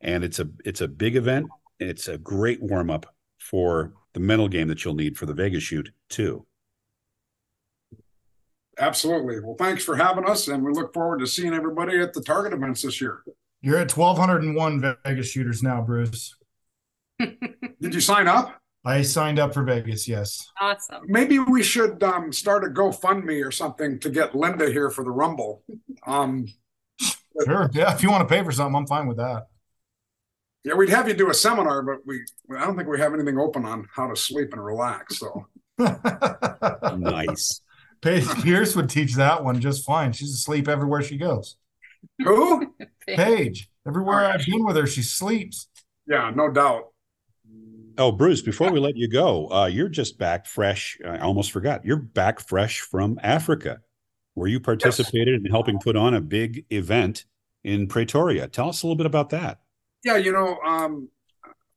And 0.00 0.24
it's 0.24 0.38
a 0.38 0.48
it's 0.64 0.80
a 0.80 0.88
big 0.88 1.16
event. 1.16 1.46
It's 1.78 2.08
a 2.08 2.18
great 2.18 2.62
warm 2.62 2.90
up 2.90 3.06
for 3.38 3.94
the 4.14 4.20
mental 4.20 4.48
game 4.48 4.68
that 4.68 4.84
you'll 4.84 4.94
need 4.94 5.16
for 5.16 5.26
the 5.26 5.34
Vegas 5.34 5.62
shoot 5.62 5.90
too. 6.08 6.46
Absolutely. 8.78 9.40
Well, 9.40 9.56
thanks 9.58 9.84
for 9.84 9.94
having 9.94 10.24
us, 10.24 10.48
and 10.48 10.64
we 10.64 10.72
look 10.72 10.94
forward 10.94 11.18
to 11.20 11.26
seeing 11.26 11.52
everybody 11.52 12.00
at 12.00 12.14
the 12.14 12.22
Target 12.22 12.54
events 12.54 12.82
this 12.82 13.00
year. 13.00 13.22
You're 13.60 13.76
at 13.76 13.94
1,201 13.94 14.96
Vegas 15.04 15.30
shooters 15.30 15.62
now, 15.62 15.82
Bruce. 15.82 16.34
Did 17.18 17.94
you 17.94 18.00
sign 18.00 18.26
up? 18.26 18.59
I 18.84 19.02
signed 19.02 19.38
up 19.38 19.52
for 19.52 19.62
Vegas. 19.62 20.08
Yes. 20.08 20.50
Awesome. 20.60 21.02
Maybe 21.06 21.38
we 21.38 21.62
should 21.62 22.02
um, 22.02 22.32
start 22.32 22.64
a 22.64 22.68
GoFundMe 22.68 23.44
or 23.44 23.50
something 23.50 23.98
to 24.00 24.08
get 24.08 24.34
Linda 24.34 24.70
here 24.70 24.90
for 24.90 25.04
the 25.04 25.10
Rumble. 25.10 25.62
Um, 26.06 26.46
sure. 27.44 27.70
Yeah. 27.74 27.92
If 27.94 28.02
you 28.02 28.10
want 28.10 28.26
to 28.26 28.34
pay 28.34 28.42
for 28.42 28.52
something, 28.52 28.74
I'm 28.74 28.86
fine 28.86 29.06
with 29.06 29.18
that. 29.18 29.48
Yeah, 30.64 30.74
we'd 30.74 30.90
have 30.90 31.08
you 31.08 31.14
do 31.14 31.30
a 31.30 31.34
seminar, 31.34 31.82
but 31.82 32.06
we 32.06 32.22
I 32.54 32.66
don't 32.66 32.76
think 32.76 32.88
we 32.88 33.00
have 33.00 33.14
anything 33.14 33.38
open 33.38 33.64
on 33.64 33.86
how 33.94 34.08
to 34.08 34.16
sleep 34.16 34.52
and 34.52 34.62
relax. 34.62 35.18
So 35.18 35.46
nice. 36.98 37.62
Paige 38.02 38.28
Pierce 38.42 38.76
would 38.76 38.90
teach 38.90 39.14
that 39.14 39.42
one 39.42 39.60
just 39.60 39.86
fine. 39.86 40.12
She's 40.12 40.34
asleep 40.34 40.68
everywhere 40.68 41.02
she 41.02 41.16
goes. 41.16 41.56
Who? 42.22 42.74
Paige. 43.06 43.70
Everywhere 43.86 44.26
I've 44.26 44.44
been 44.44 44.64
with 44.64 44.76
her, 44.76 44.86
she 44.86 45.02
sleeps. 45.02 45.68
Yeah, 46.06 46.30
no 46.34 46.50
doubt. 46.50 46.89
Oh, 48.00 48.10
Bruce, 48.10 48.40
before 48.40 48.72
we 48.72 48.80
let 48.80 48.96
you 48.96 49.08
go, 49.08 49.52
uh, 49.52 49.66
you're 49.66 49.90
just 49.90 50.16
back 50.16 50.46
fresh. 50.46 50.98
I 51.06 51.18
almost 51.18 51.52
forgot. 51.52 51.84
You're 51.84 51.98
back 51.98 52.40
fresh 52.40 52.80
from 52.80 53.20
Africa, 53.22 53.80
where 54.32 54.48
you 54.48 54.58
participated 54.58 55.34
yes. 55.34 55.42
in 55.44 55.50
helping 55.50 55.78
put 55.78 55.96
on 55.96 56.14
a 56.14 56.20
big 56.22 56.64
event 56.70 57.26
in 57.62 57.88
Pretoria. 57.88 58.48
Tell 58.48 58.70
us 58.70 58.82
a 58.82 58.86
little 58.86 58.96
bit 58.96 59.04
about 59.04 59.28
that. 59.30 59.60
Yeah, 60.02 60.16
you 60.16 60.32
know, 60.32 60.58
um, 60.66 61.10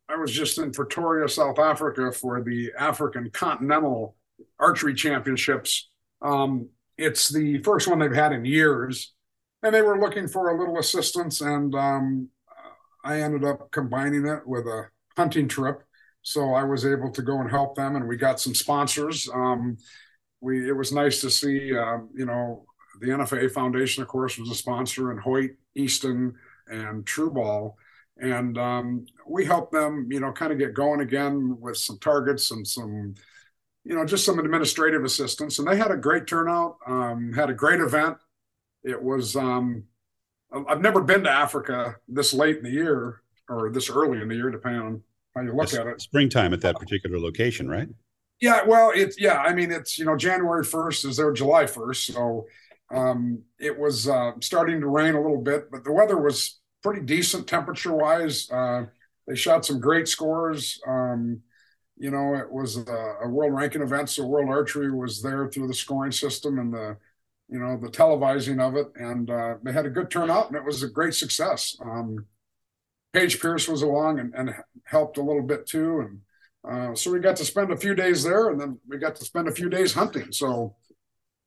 I 0.08 0.16
was 0.16 0.32
just 0.32 0.58
in 0.60 0.72
Pretoria, 0.72 1.28
South 1.28 1.60
Africa 1.60 2.10
for 2.14 2.42
the 2.42 2.72
African 2.80 3.30
Continental 3.30 4.16
Archery 4.62 4.94
Championships. 4.94 5.90
Um, 6.22 6.70
it's 6.98 7.28
the 7.28 7.62
first 7.64 7.90
one 7.90 8.00
they've 8.00 8.16
had 8.16 8.32
in 8.32 8.46
years, 8.46 9.14
and 9.62 9.76
they 9.76 9.82
were 9.82 10.00
looking 10.00 10.30
for 10.30 10.52
a 10.52 10.58
little 10.58 10.80
assistance, 10.80 11.42
and 11.42 11.76
um, 11.76 12.30
I 13.04 13.20
ended 13.20 13.44
up 13.44 13.72
combining 13.72 14.26
it 14.26 14.48
with 14.48 14.68
a 14.68 14.88
hunting 15.18 15.50
trip 15.50 15.84
so 16.24 16.54
I 16.54 16.64
was 16.64 16.86
able 16.86 17.12
to 17.12 17.22
go 17.22 17.42
and 17.42 17.50
help 17.50 17.76
them, 17.76 17.96
and 17.96 18.08
we 18.08 18.16
got 18.16 18.40
some 18.40 18.56
sponsors. 18.56 19.30
Um, 19.32 19.78
we 20.42 20.68
it 20.68 20.76
was 20.76 20.92
nice 20.92 21.22
to 21.22 21.30
see, 21.30 21.78
um, 21.78 22.10
you 22.16 22.26
know, 22.26 22.66
the 23.02 23.08
NFA 23.08 23.52
Foundation, 23.52 24.02
of 24.02 24.10
course, 24.10 24.38
was 24.38 24.50
a 24.50 24.56
sponsor, 24.56 25.12
and 25.12 25.20
Hoyt, 25.20 25.52
Easton, 25.76 26.34
and 26.68 27.06
Trueball, 27.06 27.74
and 28.18 28.58
um, 28.58 29.06
we 29.28 29.46
helped 29.46 29.74
them, 29.74 30.08
you 30.10 30.22
know, 30.22 30.32
kind 30.32 30.54
of 30.54 30.58
get 30.58 30.74
going 30.74 31.02
again 31.02 31.58
with 31.60 31.78
some 31.78 31.98
targets 32.00 32.52
and 32.52 32.66
some, 32.66 33.16
you 33.84 33.96
know, 33.96 34.06
just 34.06 34.26
some 34.26 34.40
administrative 34.40 35.04
assistance. 35.04 35.60
And 35.60 35.68
they 35.68 35.76
had 35.76 35.92
a 35.92 35.98
great 35.98 36.26
turnout, 36.26 36.78
um, 36.88 37.34
had 37.34 37.50
a 37.50 37.54
great 37.54 37.80
event. 37.80 38.18
It 38.84 39.02
was. 39.02 39.36
Um, 39.36 39.84
I've 40.70 40.82
never 40.82 41.02
been 41.02 41.24
to 41.24 41.32
Africa 41.32 41.96
this 42.08 42.32
late 42.32 42.58
in 42.58 42.64
the 42.64 42.70
year 42.70 43.24
or 43.50 43.72
this 43.72 43.90
early 43.90 44.22
in 44.22 44.28
the 44.28 44.36
year, 44.36 44.52
depending 44.52 44.82
on 44.82 45.04
how 45.36 45.42
you 45.42 45.54
look 45.54 45.66
it's 45.66 45.76
at 45.76 45.88
it. 45.88 46.02
Springtime 46.02 46.54
at 46.54 46.62
that 46.62 46.76
particular 46.78 47.20
location, 47.20 47.68
right? 47.68 47.88
Yeah, 48.42 48.62
well, 48.66 48.92
it's 48.94 49.20
yeah. 49.20 49.38
I 49.38 49.54
mean, 49.54 49.72
it's 49.72 49.98
you 49.98 50.06
know 50.06 50.18
January 50.18 50.64
first 50.64 51.06
is 51.06 51.18
there 51.18 51.32
July 51.32 51.66
first, 51.66 52.08
so 52.08 52.46
um, 52.92 53.42
it 53.60 53.78
was 53.78 54.08
uh, 54.08 54.32
starting 54.42 54.82
to 54.82 54.88
rain 54.88 55.16
a 55.16 55.22
little 55.22 55.42
bit, 55.42 55.72
but 55.72 55.84
the 55.84 55.92
weather 55.92 56.18
was 56.18 56.60
pretty 56.84 57.02
decent 57.02 57.48
temperature 57.48 57.94
wise. 57.94 58.50
Uh, 58.52 58.86
they 59.28 59.36
shot 59.36 59.66
some 59.66 59.80
great 59.80 60.08
scores. 60.08 60.80
Um, 60.86 61.42
you 61.98 62.12
know, 62.12 62.36
it 62.36 62.52
was 62.52 62.78
a, 62.78 63.16
a, 63.24 63.30
world 63.30 63.54
ranking 63.54 63.82
event, 63.82 64.10
so 64.10 64.26
World 64.26 64.50
Archery 64.50 64.92
was 64.92 65.22
there 65.22 65.48
through 65.48 65.68
the 65.68 65.74
scoring 65.74 66.12
system 66.12 66.60
and 66.60 66.74
the, 66.74 66.98
you 67.48 67.60
know, 67.60 67.80
the 67.82 67.88
televising 67.88 68.60
of 68.60 68.76
it, 68.76 68.88
and 68.96 69.30
uh, 69.30 69.56
they 69.64 69.72
had 69.72 69.86
a 69.86 69.92
good 69.92 70.10
turnout, 70.10 70.48
and 70.48 70.56
it 70.56 70.66
was 70.66 70.84
a 70.84 70.90
great 70.90 71.14
success. 71.14 71.78
Um, 71.82 72.26
Paige 73.14 73.40
Pierce 73.40 73.68
was 73.68 73.84
along 73.84 74.20
and, 74.20 74.34
and 74.34 74.54
helped 74.84 75.18
a 75.18 75.24
little 75.24 75.44
bit 75.44 75.68
too. 75.68 76.00
And 76.02 76.20
uh, 76.68 76.96
so 76.96 77.12
we 77.12 77.20
got 77.20 77.36
to 77.38 77.46
spend 77.46 77.72
a 77.72 77.78
few 77.78 77.94
days 77.94 78.24
there 78.24 78.50
and 78.50 78.60
then 78.60 78.80
we 78.88 78.98
got 78.98 79.16
to 79.18 79.26
spend 79.26 79.48
a 79.48 79.52
few 79.52 79.70
days 79.70 79.94
hunting. 79.94 80.32
So 80.32 80.76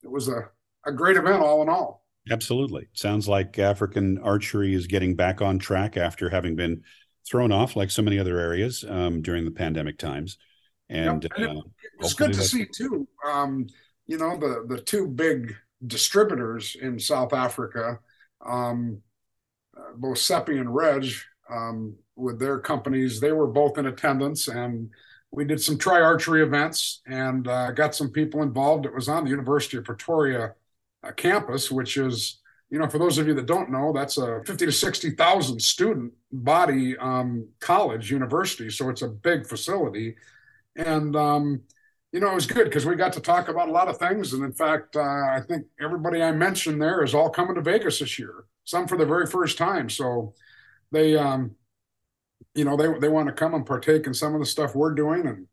it 0.03 0.11
was 0.11 0.29
a, 0.29 0.49
a 0.87 0.93
great 0.93 1.17
event 1.17 1.43
all 1.43 1.63
in 1.63 1.69
all. 1.69 2.05
Absolutely. 2.31 2.89
Sounds 2.93 3.29
like 3.29 3.59
African 3.59 4.19
archery 4.19 4.75
is 4.75 4.87
getting 4.87 5.15
back 5.15 5.43
on 5.43 5.59
track 5.59 5.97
after 5.97 6.29
having 6.29 6.57
been 6.57 6.83
thrown 7.29 7.53
off 7.53 7.77
like 7.77 7.91
so 7.91 8.03
many 8.03 8.19
other 8.19 8.39
areas 8.39 8.85
um, 8.89 9.23
during 9.23 9.45
the 9.45 9.51
pandemic 9.51 9.99
times. 9.99 10.39
And, 10.89 11.25
yep. 11.25 11.33
it, 11.39 11.51
uh, 11.51 11.63
it's 11.99 12.15
good 12.15 12.33
to 12.33 12.43
see 12.43 12.67
too. 12.67 13.09
Um, 13.27 13.67
you 14.07 14.19
know, 14.19 14.37
the, 14.37 14.65
the 14.69 14.81
two 14.81 15.09
big 15.09 15.55
distributors 15.85 16.77
in 16.81 16.99
South 16.99 17.33
Africa, 17.33 17.99
um, 18.45 19.03
uh, 19.77 19.93
both 19.97 20.19
Seppi 20.19 20.59
and 20.59 20.73
Reg, 20.73 21.07
um, 21.51 21.95
with 22.17 22.39
their 22.39 22.59
companies. 22.59 23.21
They 23.21 23.33
were 23.33 23.47
both 23.47 23.79
in 23.79 23.87
attendance, 23.87 24.49
and 24.49 24.91
we 25.31 25.45
did 25.45 25.61
some 25.61 25.79
tri 25.79 26.01
archery 26.01 26.43
events 26.43 27.03
and 27.07 27.47
uh, 27.47 27.71
got 27.73 27.95
some 27.95 28.11
people 28.11 28.43
involved. 28.43 28.87
It 28.87 28.95
was 28.95 29.09
on 29.09 29.25
the 29.25 29.31
University 29.31 29.77
of 29.77 29.85
Pretoria 29.85 30.55
uh, 31.05 31.13
campus, 31.13 31.71
which 31.71 31.97
is, 31.97 32.41
you 32.71 32.79
know, 32.79 32.89
for 32.89 32.99
those 32.99 33.19
of 33.19 33.27
you 33.27 33.35
that 33.35 33.47
don't 33.47 33.71
know, 33.71 33.93
that's 33.93 34.19
a 34.19 34.43
50 34.47 34.67
to 34.67 34.73
60,000 34.73 35.61
student 35.61 36.13
body 36.33 36.97
um, 36.99 37.49
college 37.61 38.11
university. 38.11 38.71
So 38.71 38.89
it's 38.89 39.03
a 39.03 39.09
big 39.09 39.47
facility. 39.47 40.17
And, 40.75 41.15
um, 41.17 41.63
you 42.13 42.21
know, 42.21 42.31
it 42.31 42.35
was 42.35 42.47
good 42.47 42.65
because 42.65 42.87
we 42.87 42.97
got 42.97 43.13
to 43.15 43.21
talk 43.21 43.49
about 43.49 43.69
a 43.69 43.73
lot 43.73 43.89
of 43.89 43.99
things. 43.99 44.33
And 44.33 44.43
in 44.43 44.53
fact, 44.53 44.97
uh, 44.97 45.01
I 45.01 45.41
think 45.47 45.67
everybody 45.81 46.23
I 46.23 46.33
mentioned 46.33 46.81
there 46.81 47.03
is 47.03 47.15
all 47.15 47.29
coming 47.29 47.57
to 47.57 47.61
Vegas 47.61 47.99
this 47.99 48.19
year, 48.19 48.45
some 48.65 48.89
for 48.89 48.97
the 48.97 49.05
very 49.05 49.27
first 49.27 49.59
time. 49.59 49.91
So 49.91 50.35
they 50.93 51.17
um 51.17 51.53
you 52.55 52.65
know 52.65 52.77
they 52.77 52.99
they 53.01 53.09
want 53.09 53.29
to 53.29 53.35
come 53.35 53.55
and 53.55 53.67
partake 53.67 54.07
in 54.07 54.15
some 54.15 54.35
of 54.35 54.41
the 54.41 54.47
stuff 54.47 54.75
we're 54.75 54.95
doing 54.95 55.27
and 55.27 55.47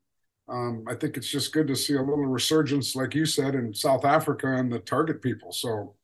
um, 0.48 0.84
I 0.88 0.96
think 0.96 1.16
it's 1.18 1.30
just 1.30 1.54
good 1.54 1.68
to 1.68 1.76
see 1.76 1.96
a 1.96 2.02
little 2.02 2.26
resurgence, 2.26 2.96
like 2.96 3.16
you 3.16 3.26
said, 3.26 3.56
in 3.56 3.74
South 3.74 4.04
Africa 4.04 4.54
and 4.54 4.72
the 4.72 4.80
target 4.80 5.22
people. 5.22 5.52
So 5.52 5.96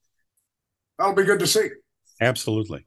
that'll 0.97 1.13
be 1.13 1.25
good 1.25 1.39
to 1.39 1.47
see. 1.47 1.69
Absolutely. 2.21 2.85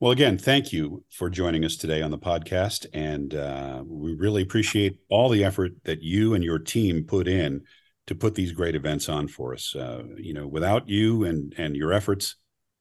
Well, 0.00 0.12
again, 0.12 0.38
thank 0.38 0.72
you 0.72 1.04
for 1.10 1.28
joining 1.28 1.64
us 1.64 1.76
today 1.76 2.02
on 2.02 2.10
the 2.10 2.18
podcast. 2.18 2.86
And 2.92 3.34
uh, 3.34 3.82
we 3.84 4.14
really 4.14 4.42
appreciate 4.42 4.98
all 5.08 5.28
the 5.28 5.42
effort 5.42 5.72
that 5.84 6.02
you 6.02 6.34
and 6.34 6.44
your 6.44 6.58
team 6.58 7.04
put 7.04 7.26
in 7.26 7.62
to 8.06 8.14
put 8.14 8.34
these 8.34 8.52
great 8.52 8.76
events 8.76 9.08
on 9.08 9.26
for 9.26 9.54
us. 9.54 9.74
Uh, 9.74 10.02
you 10.16 10.34
know, 10.34 10.46
without 10.46 10.88
you 10.88 11.24
and, 11.24 11.54
and 11.58 11.74
your 11.74 11.92
efforts, 11.92 12.36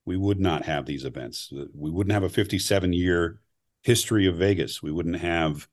we 0.07 0.15
would 0.15 0.39
not 0.39 0.63
have 0.63 0.85
these 0.85 1.03
events. 1.03 1.51
We 1.75 1.91
wouldn't 1.91 2.13
have 2.13 2.23
a 2.23 2.29
57 2.29 2.93
year 2.93 3.41
history 3.83 4.25
of 4.25 4.37
Vegas. 4.37 4.81
We 4.81 4.91
wouldn't 4.91 5.17
have 5.17 5.67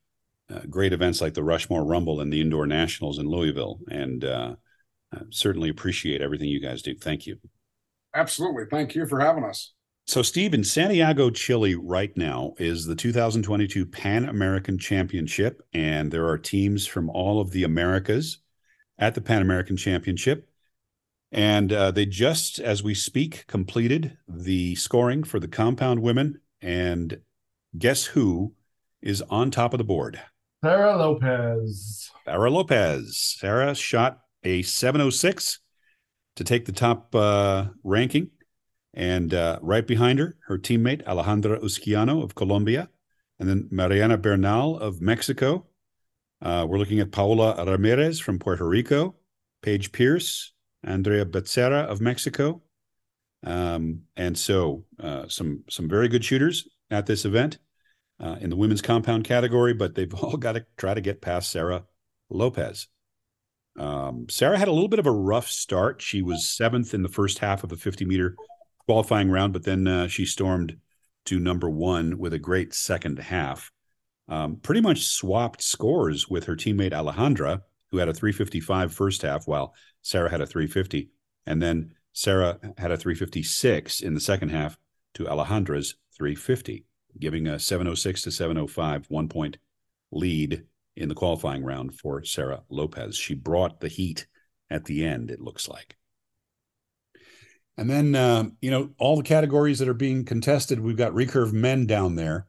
uh, 0.53 0.63
great 0.69 0.93
events 0.93 1.21
like 1.21 1.35
the 1.35 1.45
Rushmore 1.45 1.85
Rumble 1.85 2.21
and 2.21 2.33
the 2.33 2.41
Indoor 2.41 2.67
Nationals 2.67 3.21
in 3.21 3.29
Louisville. 3.29 3.79
And 3.89 4.25
uh, 4.25 4.57
certainly 5.31 5.69
appreciate 5.69 6.21
everything 6.21 6.49
you 6.49 6.61
guys 6.61 6.83
do. 6.83 6.97
Thank 6.97 7.29
you. 7.29 7.37
Absolutely. 8.13 8.65
Thank 8.69 8.97
you 8.97 9.07
for 9.07 9.21
having 9.21 9.45
us. 9.45 9.73
So, 10.07 10.21
Steve, 10.21 10.53
in 10.53 10.65
Santiago, 10.65 11.31
Chile, 11.31 11.77
right 11.77 12.15
now 12.17 12.55
is 12.59 12.87
the 12.87 12.97
2022 12.97 13.87
Pan 13.87 14.29
American 14.29 14.79
Championship, 14.79 15.63
and 15.73 16.11
there 16.11 16.29
are 16.29 16.37
teams 16.37 16.87
from 16.87 17.09
all 17.09 17.41
of 17.41 17.53
the 17.53 17.63
Americas 17.63 18.39
at 18.99 19.15
the 19.15 19.23
Pan 19.23 19.41
American 19.41 19.77
Championship. 19.77 20.47
And 21.35 21.73
uh, 21.73 21.91
they 21.91 22.07
just, 22.07 22.61
as 22.61 22.85
we 22.85 22.95
speak, 22.95 23.49
completed 23.49 24.17
the 24.29 24.77
scoring 24.77 25.25
for 25.25 25.41
the 25.41 25.49
compound 25.49 26.01
women. 26.01 26.41
And 26.63 27.21
guess 27.77 28.05
who 28.05 28.55
is 29.03 29.21
on 29.23 29.51
top 29.51 29.75
of 29.75 29.79
the 29.79 29.85
board? 29.85 30.21
Sara 30.63 30.97
Lopez. 30.97 32.09
Sara 32.25 32.51
Lopez. 32.51 33.37
Sara 33.41 33.75
shot 33.75 34.21
a 34.45 34.63
706 34.63 35.59
to 36.37 36.45
take 36.45 36.67
the 36.67 36.73
top 36.73 37.13
uh, 37.17 37.67
ranking. 37.83 38.31
And 38.95 39.35
uh, 39.35 39.59
right 39.61 39.85
behind 39.85 40.21
her, 40.21 40.37
her 40.47 40.57
teammate 40.57 41.03
Alejandra 41.03 41.61
Usquiano 41.61 42.23
of 42.23 42.37
Colombia, 42.37 42.89
and 43.41 43.49
then 43.49 43.67
Mariana 43.73 44.19
Bernal 44.19 44.79
of 44.79 45.01
Mexico. 45.01 45.67
Uh, 46.41 46.65
we're 46.69 46.79
looking 46.79 47.01
at 47.01 47.11
Paola 47.11 47.65
Ramirez 47.67 48.21
from 48.21 48.39
Puerto 48.39 48.65
Rico, 48.65 49.17
Paige 49.63 49.91
Pierce, 49.91 50.54
Andrea 50.85 51.25
Becerra 51.25 51.87
of 51.87 52.01
Mexico. 52.01 52.63
Um, 53.43 54.03
and 54.17 54.37
so 54.39 54.85
uh, 54.99 55.29
some 55.29 55.65
some 55.69 55.89
very 55.89 56.09
good 56.09 56.25
shooters 56.25 56.67
at 56.91 57.07
this 57.07 57.25
event 57.25 57.59
uh, 58.21 58.37
in 58.41 58.51
the 58.51 58.57
women's 58.57 58.83
compound 58.83 59.25
category, 59.25 59.75
but 59.75 59.95
they've 59.95 60.15
all 60.23 60.37
got 60.37 60.53
to 60.53 60.67
try 60.77 60.95
to 60.95 61.01
get 61.01 61.21
past 61.21 61.51
Sara 61.51 61.85
Lopez. 62.31 62.89
Um, 63.79 64.27
Sara 64.31 64.57
had 64.57 64.69
a 64.69 64.73
little 64.73 64.89
bit 64.89 65.01
of 65.01 65.07
a 65.07 65.13
rough 65.13 65.49
start. 65.49 66.01
She 66.01 66.23
was 66.23 66.47
seventh 66.47 66.95
in 66.95 67.03
the 67.03 67.09
first 67.09 67.39
half 67.39 67.65
of 67.65 67.71
the 67.71 67.77
50 67.77 68.05
meter 68.05 68.37
qualifying 68.87 69.31
round, 69.31 69.53
but 69.53 69.65
then 69.65 69.87
uh, 69.87 70.09
she 70.09 70.25
stormed 70.25 70.77
to 71.27 71.41
number 71.41 71.69
one 71.69 72.19
with 72.19 72.33
a 72.33 72.39
great 72.39 72.75
second 72.75 73.19
half. 73.19 73.73
Um, 74.29 74.57
pretty 74.57 74.81
much 74.81 75.07
swapped 75.07 75.63
scores 75.63 76.29
with 76.29 76.45
her 76.45 76.57
teammate 76.57 76.93
Alejandra, 76.93 77.63
who 77.95 78.01
had 78.01 78.09
a 78.09 78.13
355 78.13 78.93
first 78.93 79.23
half, 79.23 79.47
while 79.47 79.73
Sara 80.03 80.29
had 80.29 80.41
a 80.41 80.47
350. 80.47 81.11
And 81.47 81.63
then 81.63 81.95
Sara 82.13 82.59
had 82.77 82.91
a 82.91 82.97
356 82.97 84.01
in 84.01 84.15
the 84.15 84.21
second 84.21 84.49
half 84.49 84.77
to 85.15 85.25
Alejandra's 85.25 85.95
350, 86.17 86.87
giving 87.21 87.47
a 87.47 87.61
706 87.61 88.23
to 88.23 88.33
705 88.33 89.07
one 89.11 89.29
point 89.29 89.59
lead 90.11 90.65
in 90.97 91.09
the 91.09 91.15
qualifying 91.15 91.63
round 91.63 91.95
for 91.95 92.25
Sara 92.25 92.65
Lopez. 92.69 93.17
She 93.17 93.35
brought 93.35 93.79
the 93.79 93.89
heat 93.89 94.27
at 94.69 94.87
the 94.87 95.05
end, 95.05 95.31
it 95.31 95.41
looks 95.41 95.69
like. 95.69 95.97
And 97.77 97.89
then, 97.89 98.17
uh, 98.17 98.47
you 98.61 98.73
know, 98.73 98.91
all 98.99 99.17
the 99.17 99.23
categories 99.23 99.79
that 99.79 99.89
are 99.89 99.95
being 99.95 100.25
contested, 100.25 100.81
we've 100.81 100.97
got 100.97 101.13
recurve 101.13 101.53
men 101.53 101.87
down 101.87 102.17
there. 102.17 102.49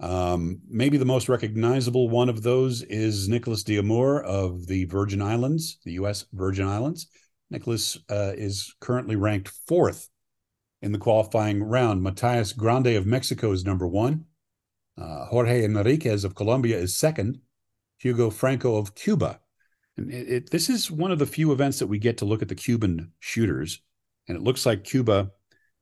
Um, 0.00 0.60
maybe 0.68 0.96
the 0.96 1.04
most 1.04 1.28
recognizable 1.28 2.08
one 2.08 2.28
of 2.28 2.42
those 2.42 2.82
is 2.82 3.28
Nicholas 3.28 3.62
D'Amour 3.62 4.22
of 4.22 4.66
the 4.66 4.84
Virgin 4.86 5.22
Islands, 5.22 5.78
the 5.84 5.92
U.S. 5.92 6.26
Virgin 6.32 6.66
Islands. 6.66 7.06
Nicholas 7.50 7.96
uh, 8.10 8.32
is 8.36 8.74
currently 8.80 9.16
ranked 9.16 9.52
fourth 9.68 10.08
in 10.82 10.92
the 10.92 10.98
qualifying 10.98 11.62
round. 11.62 12.02
Matias 12.02 12.52
Grande 12.52 12.88
of 12.88 13.06
Mexico 13.06 13.52
is 13.52 13.64
number 13.64 13.86
one. 13.86 14.24
Uh, 15.00 15.26
Jorge 15.26 15.64
Enriquez 15.64 16.24
of 16.24 16.34
Colombia 16.34 16.78
is 16.78 16.96
second. 16.96 17.40
Hugo 17.98 18.30
Franco 18.30 18.76
of 18.76 18.94
Cuba. 18.94 19.40
And 19.96 20.12
it, 20.12 20.28
it, 20.28 20.50
this 20.50 20.68
is 20.68 20.90
one 20.90 21.12
of 21.12 21.18
the 21.18 21.26
few 21.26 21.52
events 21.52 21.78
that 21.78 21.86
we 21.86 21.98
get 21.98 22.18
to 22.18 22.24
look 22.24 22.42
at 22.42 22.48
the 22.48 22.54
Cuban 22.54 23.12
shooters. 23.20 23.80
And 24.28 24.36
it 24.36 24.42
looks 24.42 24.66
like 24.66 24.84
Cuba, 24.84 25.30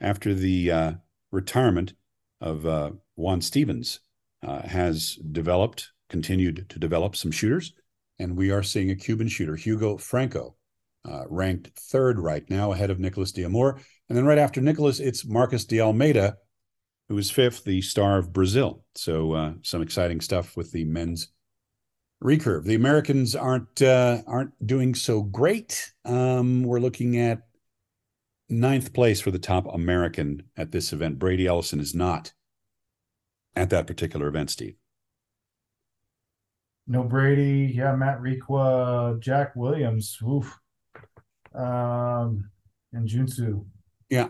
after 0.01 0.35
the 0.35 0.71
uh, 0.71 0.93
retirement 1.31 1.95
of 2.41 2.67
uh, 2.67 2.91
Juan 3.17 3.41
Stevens, 3.41 4.01
uh, 4.47 4.63
has 4.63 5.17
developed, 5.31 5.91
continued 6.09 6.67
to 6.69 6.79
develop 6.79 7.17
some 7.17 7.31
shooters. 7.31 7.73
And 8.19 8.37
we 8.37 8.51
are 8.51 8.63
seeing 8.63 8.91
a 8.91 8.97
Cuban 8.97 9.29
shooter, 9.29 9.57
Hugo 9.57 9.97
Franco, 9.97 10.57
uh, 11.09 11.25
ranked 11.29 11.71
third 11.79 12.19
right 12.19 12.49
now, 12.49 12.73
ahead 12.73 12.91
of 12.91 13.01
Nicholas 13.01 13.33
D'Amour. 13.33 13.81
And 14.09 14.17
then 14.17 14.25
right 14.25 14.39
after 14.39 14.61
Nicholas, 14.61 15.01
it's 15.01 15.25
Marcus 15.25 15.65
D'Almeida, 15.65 16.37
who 17.09 17.19
is 17.19 17.31
fifth, 17.31 17.65
the 17.65 17.83
star 17.83 18.19
of 18.19 18.33
Brazil. 18.33 18.85
So 18.95 19.33
uh, 19.33 19.53
some 19.63 19.83
exciting 19.83 20.21
stuff 20.21 20.57
with 20.57 20.71
the 20.73 20.85
men's 20.85 21.29
recurve. 22.23 22.65
The 22.65 22.75
Americans 22.75 23.35
aren't 23.35 23.83
uh, 23.83 24.23
aren't 24.27 24.53
doing 24.65 24.95
so 24.95 25.23
great. 25.23 25.93
Um, 26.05 26.63
we're 26.63 26.81
looking 26.81 27.19
at 27.19 27.43
ninth 28.49 28.93
place 28.93 29.21
for 29.21 29.31
the 29.31 29.39
top 29.39 29.67
American 29.73 30.45
at 30.57 30.71
this 30.71 30.93
event. 30.93 31.19
Brady 31.19 31.47
Ellison 31.47 31.81
is 31.81 31.95
not 31.95 32.33
at 33.55 33.71
that 33.71 33.87
particular 33.87 34.29
event, 34.29 34.51
Steve. 34.51 34.77
No 36.87 37.05
Brady, 37.05 37.73
yeah, 37.75 37.95
Matt 37.95 38.21
Requa, 38.21 39.19
Jack 39.21 39.55
Williams, 39.55 40.19
oof, 40.27 40.59
um, 41.55 42.51
and 42.93 43.09
Junsu. 43.09 43.65
Yeah, 44.11 44.29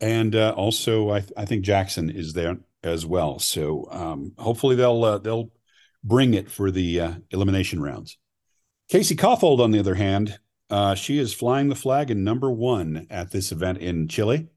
and 0.00 0.34
uh, 0.34 0.52
also 0.56 1.10
I, 1.10 1.20
th- 1.20 1.32
I 1.36 1.44
think 1.44 1.64
Jackson 1.64 2.10
is 2.10 2.32
there 2.32 2.58
as 2.82 3.06
well. 3.06 3.38
So 3.38 3.88
um, 3.90 4.32
hopefully 4.38 4.76
they'll 4.76 5.04
uh, 5.04 5.18
they'll 5.18 5.50
bring 6.02 6.34
it 6.34 6.50
for 6.50 6.70
the 6.70 7.00
uh, 7.00 7.12
elimination 7.30 7.80
rounds. 7.80 8.18
Casey 8.88 9.16
Kaufhold, 9.16 9.60
on 9.60 9.70
the 9.70 9.78
other 9.78 9.94
hand, 9.94 10.38
uh, 10.70 10.94
she 10.94 11.18
is 11.18 11.32
flying 11.32 11.68
the 11.68 11.74
flag 11.74 12.10
in 12.10 12.24
number 12.24 12.50
one 12.50 13.06
at 13.10 13.30
this 13.30 13.52
event 13.52 13.78
in 13.78 14.08
Chile. 14.08 14.48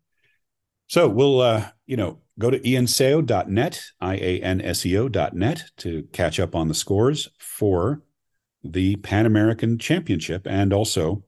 So 0.87 1.07
we'll, 1.09 1.41
uh, 1.41 1.69
you 1.85 1.97
know, 1.97 2.19
go 2.39 2.49
to 2.49 2.59
ianseo.net, 2.59 3.81
I-A-N-S-E-O.net 3.99 5.63
to 5.77 6.03
catch 6.13 6.39
up 6.39 6.55
on 6.55 6.67
the 6.67 6.73
scores 6.73 7.29
for 7.39 8.03
the 8.63 8.95
Pan 8.97 9.25
American 9.25 9.77
Championship. 9.77 10.47
And 10.47 10.73
also 10.73 11.23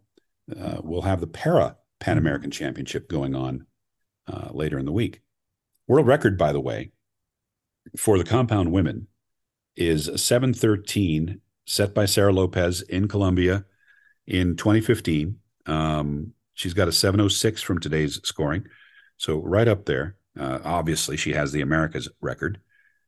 uh, 0.58 0.78
we'll 0.82 1.02
have 1.02 1.20
the 1.20 1.28
Para 1.28 1.78
Pan 2.00 2.18
American 2.18 2.52
Championship 2.52 3.10
going 3.10 3.36
on 3.36 3.66
uh, 4.28 4.50
later 4.52 4.80
in 4.80 4.86
the 4.86 4.92
week. 4.92 5.22
World 5.88 6.08
record, 6.08 6.38
by 6.38 6.54
the 6.54 6.60
way, 6.60 6.92
for 7.98 8.18
the 8.18 8.24
compound 8.24 8.72
women 8.72 9.08
is 9.76 10.10
713 10.16 11.42
set 11.66 11.94
by 11.94 12.06
Sara 12.06 12.32
Lopez 12.32 12.82
in 12.82 13.08
Colombia 13.08 13.66
in 14.28 14.56
2015. 14.56 15.38
Um, 15.66 16.34
she's 16.54 16.74
got 16.74 16.88
a 16.88 16.92
706 16.92 17.62
from 17.62 17.80
today's 17.80 18.20
scoring. 18.24 18.66
So 19.20 19.38
right 19.38 19.68
up 19.68 19.86
there. 19.86 20.16
Uh, 20.40 20.60
obviously, 20.64 21.18
she 21.18 21.34
has 21.34 21.52
the 21.52 21.62
Americas 21.62 22.10
record. 22.22 22.60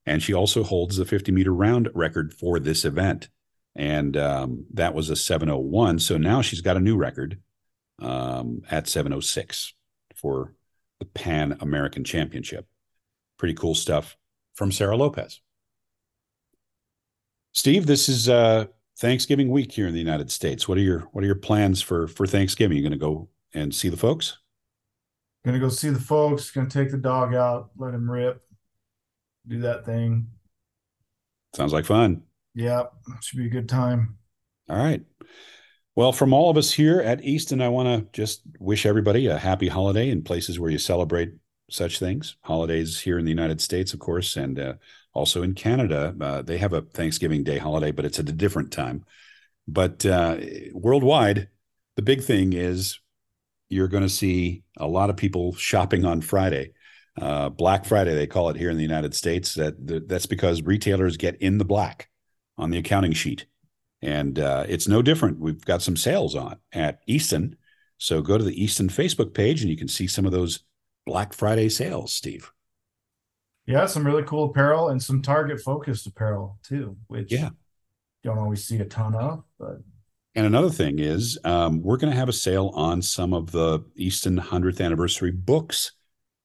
And 0.06 0.22
she 0.22 0.34
also 0.34 0.64
holds 0.64 0.98
the 0.98 1.06
50 1.06 1.32
meter 1.32 1.54
round 1.54 1.90
record 1.94 2.34
for 2.34 2.60
this 2.60 2.86
event. 2.86 3.30
And 3.76 4.18
um, 4.18 4.66
that 4.74 4.94
was 4.94 5.10
a 5.10 5.16
701. 5.16 6.00
So 6.00 6.18
now 6.18 6.42
she's 6.42 6.62
got 6.62 6.78
a 6.78 6.82
new 6.82 6.98
record 6.98 7.40
um, 8.00 8.62
at 8.70 8.88
706 8.88 9.74
for 10.16 10.54
the 11.00 11.06
Pan 11.06 11.58
American 11.62 12.04
Championship. 12.04 12.68
Pretty 13.38 13.54
cool 13.54 13.76
stuff 13.76 14.18
from 14.54 14.72
Sara 14.72 14.98
Lopez. 14.98 15.40
Steve, 17.54 17.86
this 17.86 18.10
is 18.10 18.28
uh, 18.28 18.66
Thanksgiving 18.98 19.50
week 19.50 19.72
here 19.72 19.88
in 19.88 19.94
the 19.94 20.00
United 20.00 20.32
States. 20.32 20.68
What 20.68 20.78
are 20.78 20.82
your 20.82 21.02
What 21.12 21.24
are 21.24 21.28
your 21.28 21.36
plans 21.36 21.82
for 21.82 22.08
for 22.08 22.28
Thanksgiving? 22.28 22.78
You 22.78 22.84
going 22.84 22.92
to 22.92 22.98
go 22.98 23.30
and 23.54 23.74
see 23.74 23.90
the 23.90 23.98
folks? 23.98 24.38
Going 25.44 25.54
to 25.54 25.60
go 25.60 25.70
see 25.70 25.90
the 25.90 26.00
folks. 26.00 26.52
Going 26.52 26.68
to 26.68 26.80
take 26.80 26.92
the 26.92 26.98
dog 26.98 27.34
out, 27.34 27.72
let 27.78 27.94
him 27.94 28.10
rip, 28.10 28.42
do 29.48 29.60
that 29.62 29.86
thing. 29.86 30.28
Sounds 31.56 31.74
like 31.74 31.86
fun. 31.86 32.24
Yeah, 32.54 32.84
should 33.22 33.38
be 33.38 33.48
a 33.48 33.50
good 33.50 33.70
time. 33.70 34.18
All 34.70 34.78
right. 34.78 35.02
Well, 35.96 36.14
from 36.14 36.34
all 36.34 36.50
of 36.50 36.58
us 36.58 36.72
here 36.72 37.02
at 37.02 37.24
Easton, 37.24 37.62
I 37.62 37.68
want 37.68 37.88
to 37.88 38.08
just 38.18 38.42
wish 38.60 38.86
everybody 38.86 39.28
a 39.28 39.38
happy 39.38 39.68
holiday 39.68 40.10
in 40.10 40.24
places 40.24 40.60
where 40.60 40.72
you 40.72 40.78
celebrate 40.78 41.34
such 41.70 42.00
things. 42.00 42.38
Holidays 42.44 43.00
here 43.00 43.20
in 43.20 43.26
the 43.26 43.32
United 43.32 43.60
States, 43.60 43.94
of 43.94 44.00
course, 44.00 44.38
and 44.38 44.58
uh, 44.60 44.74
also 45.14 45.44
in 45.44 45.54
Canada, 45.54 46.16
uh, 46.22 46.42
they 46.42 46.58
have 46.58 46.74
a 46.74 46.82
Thanksgiving 46.82 47.44
Day 47.44 47.58
holiday, 47.58 47.92
but 47.92 48.06
it's 48.06 48.20
at 48.20 48.30
a 48.30 48.34
different 48.34 48.72
time. 48.72 49.04
But 49.68 50.06
uh, 50.06 50.38
worldwide, 50.74 51.50
the 51.96 52.02
big 52.02 52.24
thing 52.24 52.54
is 52.54 53.00
you're 53.72 53.88
going 53.88 54.04
to 54.04 54.10
see 54.10 54.64
a 54.78 54.88
lot 54.88 55.10
of 55.10 55.18
people 55.18 55.54
shopping 55.54 56.06
on 56.06 56.22
Friday. 56.22 56.74
Uh, 57.20 57.50
black 57.50 57.86
Friday, 57.86 58.16
they 58.16 58.28
call 58.28 58.50
it 58.50 58.56
here 58.56 58.70
in 58.70 58.78
the 58.78 58.84
United 58.84 59.14
States. 59.14 59.54
That 59.56 60.06
that's 60.08 60.26
because 60.26 60.62
retailers 60.62 61.18
get 61.18 61.42
in 61.42 61.58
the 61.58 61.66
black 61.66 62.10
on 62.58 62.70
the 62.70 62.78
accounting 62.78 63.14
sheet, 63.14 63.46
and 64.02 64.40
uh, 64.40 64.66
it's 64.68 64.88
no 64.88 65.02
different. 65.02 65.40
We've 65.40 65.64
got 65.64 65.82
some 65.82 65.98
sales 65.98 66.36
on 66.36 66.58
at 66.72 67.00
Easton, 67.08 67.56
so 67.98 68.22
go 68.22 68.38
to 68.38 68.44
the 68.44 68.64
Easton 68.64 68.88
Facebook 68.88 69.34
page 69.34 69.62
and 69.62 69.70
you 69.70 69.78
can 69.78 69.88
see 69.88 70.08
some 70.08 70.26
of 70.26 70.32
those 70.32 70.64
Black 71.06 71.34
Friday 71.34 71.68
sales, 71.70 72.14
Steve. 72.14 72.52
Yeah, 73.66 73.86
some 73.86 74.06
really 74.06 74.24
cool 74.24 74.46
apparel 74.46 74.90
and 74.90 75.02
some 75.02 75.22
target 75.22 75.60
focused 75.62 76.08
apparel 76.08 76.58
too, 76.64 76.98
which 77.08 77.32
Yeah. 77.32 77.50
don't 78.24 78.38
always 78.38 78.66
see 78.66 78.78
a 78.80 78.86
ton 78.86 79.16
of, 79.16 79.44
but 79.60 79.78
And 80.34 80.46
another 80.46 80.70
thing 80.70 81.00
is, 81.00 81.38
um, 81.44 81.82
we're 81.82 81.98
going 81.98 82.12
to 82.12 82.18
have 82.18 82.30
a 82.30 82.34
sale 82.34 82.72
on 82.74 83.02
some 83.02 83.34
of 83.34 83.52
the 83.52 83.84
Easton 83.96 84.40
100th 84.40 84.84
anniversary 84.84 85.32
books 85.32 85.92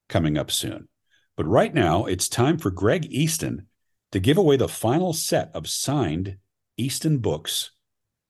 coming 0.09 0.37
up 0.37 0.51
soon. 0.51 0.89
But 1.37 1.47
right 1.47 1.73
now, 1.73 2.07
it's 2.07 2.29
time 2.29 2.59
for 2.59 2.71
Greg 2.71 3.07
Easton 3.07 3.67
to 4.11 4.19
give 4.19 4.39
away 4.39 4.57
the 4.57 4.69
final 4.69 5.13
set 5.13 5.51
of 5.55 5.69
signed 5.69 6.39
Easton 6.77 7.19
books 7.19 7.71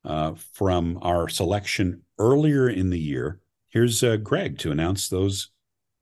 uh, 0.05 0.35
from 0.53 0.99
our 1.03 1.29
selection 1.29 2.03
earlier 2.19 2.69
in 2.69 2.91
the 2.91 2.99
year. 2.99 3.41
Here's 3.69 4.03
uh, 4.03 4.17
Greg 4.17 4.59
to 4.59 4.71
announce 4.71 5.09
those 5.09 5.51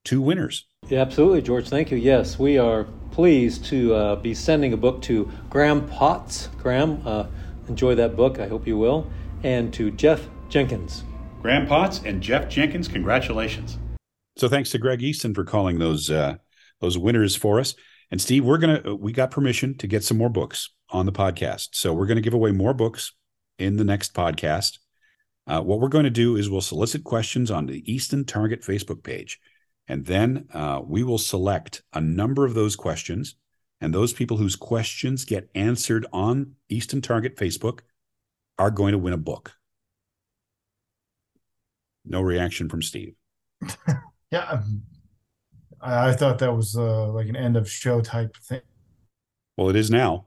two 0.04 0.20
winners. 0.20 0.66
Yeah, 0.88 1.00
absolutely, 1.00 1.42
George. 1.42 1.68
Thank 1.68 1.90
you. 1.90 1.96
Yes, 1.96 2.38
we 2.38 2.58
are 2.58 2.84
pleased 3.10 3.64
to 3.66 3.94
uh, 3.94 4.16
be 4.16 4.34
sending 4.34 4.72
a 4.72 4.76
book 4.76 5.00
to 5.02 5.30
Graham 5.48 5.86
Potts. 5.88 6.48
Graham, 6.58 7.00
uh, 7.06 7.26
enjoy 7.68 7.94
that 7.94 8.16
book. 8.16 8.38
I 8.38 8.48
hope 8.48 8.66
you 8.66 8.76
will. 8.76 9.10
And 9.44 9.72
to 9.74 9.90
Jeff 9.92 10.28
Jenkins. 10.48 11.04
Graham 11.40 11.66
Potts 11.66 12.00
and 12.04 12.22
Jeff 12.22 12.48
Jenkins, 12.48 12.88
congratulations. 12.88 13.78
So 14.36 14.48
thanks 14.48 14.70
to 14.70 14.78
Greg 14.78 15.02
Easton 15.02 15.34
for 15.34 15.44
calling 15.44 15.78
those 15.78 16.10
uh, 16.10 16.36
those 16.80 16.98
winners 16.98 17.36
for 17.36 17.60
us. 17.60 17.74
And 18.10 18.20
Steve, 18.20 18.44
we're 18.44 18.58
gonna 18.58 18.96
we 18.96 19.12
got 19.12 19.30
permission 19.30 19.76
to 19.78 19.86
get 19.86 20.02
some 20.02 20.18
more 20.18 20.30
books 20.30 20.70
on 20.90 21.06
the 21.06 21.12
podcast, 21.12 21.68
so 21.74 21.92
we're 21.92 22.06
gonna 22.06 22.20
give 22.20 22.34
away 22.34 22.50
more 22.50 22.74
books 22.74 23.12
in 23.58 23.76
the 23.76 23.84
next 23.84 24.14
podcast. 24.14 24.78
Uh, 25.46 25.60
what 25.60 25.80
we're 25.80 25.88
going 25.88 26.04
to 26.04 26.10
do 26.10 26.36
is 26.36 26.48
we'll 26.48 26.60
solicit 26.60 27.04
questions 27.04 27.50
on 27.50 27.66
the 27.66 27.92
Easton 27.92 28.24
Target 28.24 28.62
Facebook 28.62 29.02
page, 29.02 29.38
and 29.86 30.06
then 30.06 30.46
uh, 30.54 30.80
we 30.82 31.02
will 31.02 31.18
select 31.18 31.82
a 31.92 32.00
number 32.00 32.46
of 32.46 32.54
those 32.54 32.76
questions, 32.76 33.36
and 33.80 33.92
those 33.92 34.14
people 34.14 34.38
whose 34.38 34.56
questions 34.56 35.24
get 35.24 35.50
answered 35.54 36.06
on 36.12 36.52
Easton 36.70 37.02
Target 37.02 37.36
Facebook 37.36 37.80
are 38.58 38.70
going 38.70 38.92
to 38.92 38.98
win 38.98 39.12
a 39.12 39.18
book. 39.18 39.54
No 42.04 42.20
reaction 42.20 42.68
from 42.68 42.82
Steve. 42.82 43.14
yeah, 44.30 44.44
um, 44.50 44.82
I, 45.80 46.10
I 46.10 46.12
thought 46.12 46.38
that 46.38 46.52
was 46.52 46.76
uh, 46.76 47.10
like 47.12 47.28
an 47.28 47.36
end 47.36 47.56
of 47.56 47.70
show 47.70 48.00
type 48.00 48.36
thing. 48.36 48.60
Well, 49.56 49.70
it 49.70 49.76
is 49.76 49.90
now. 49.90 50.26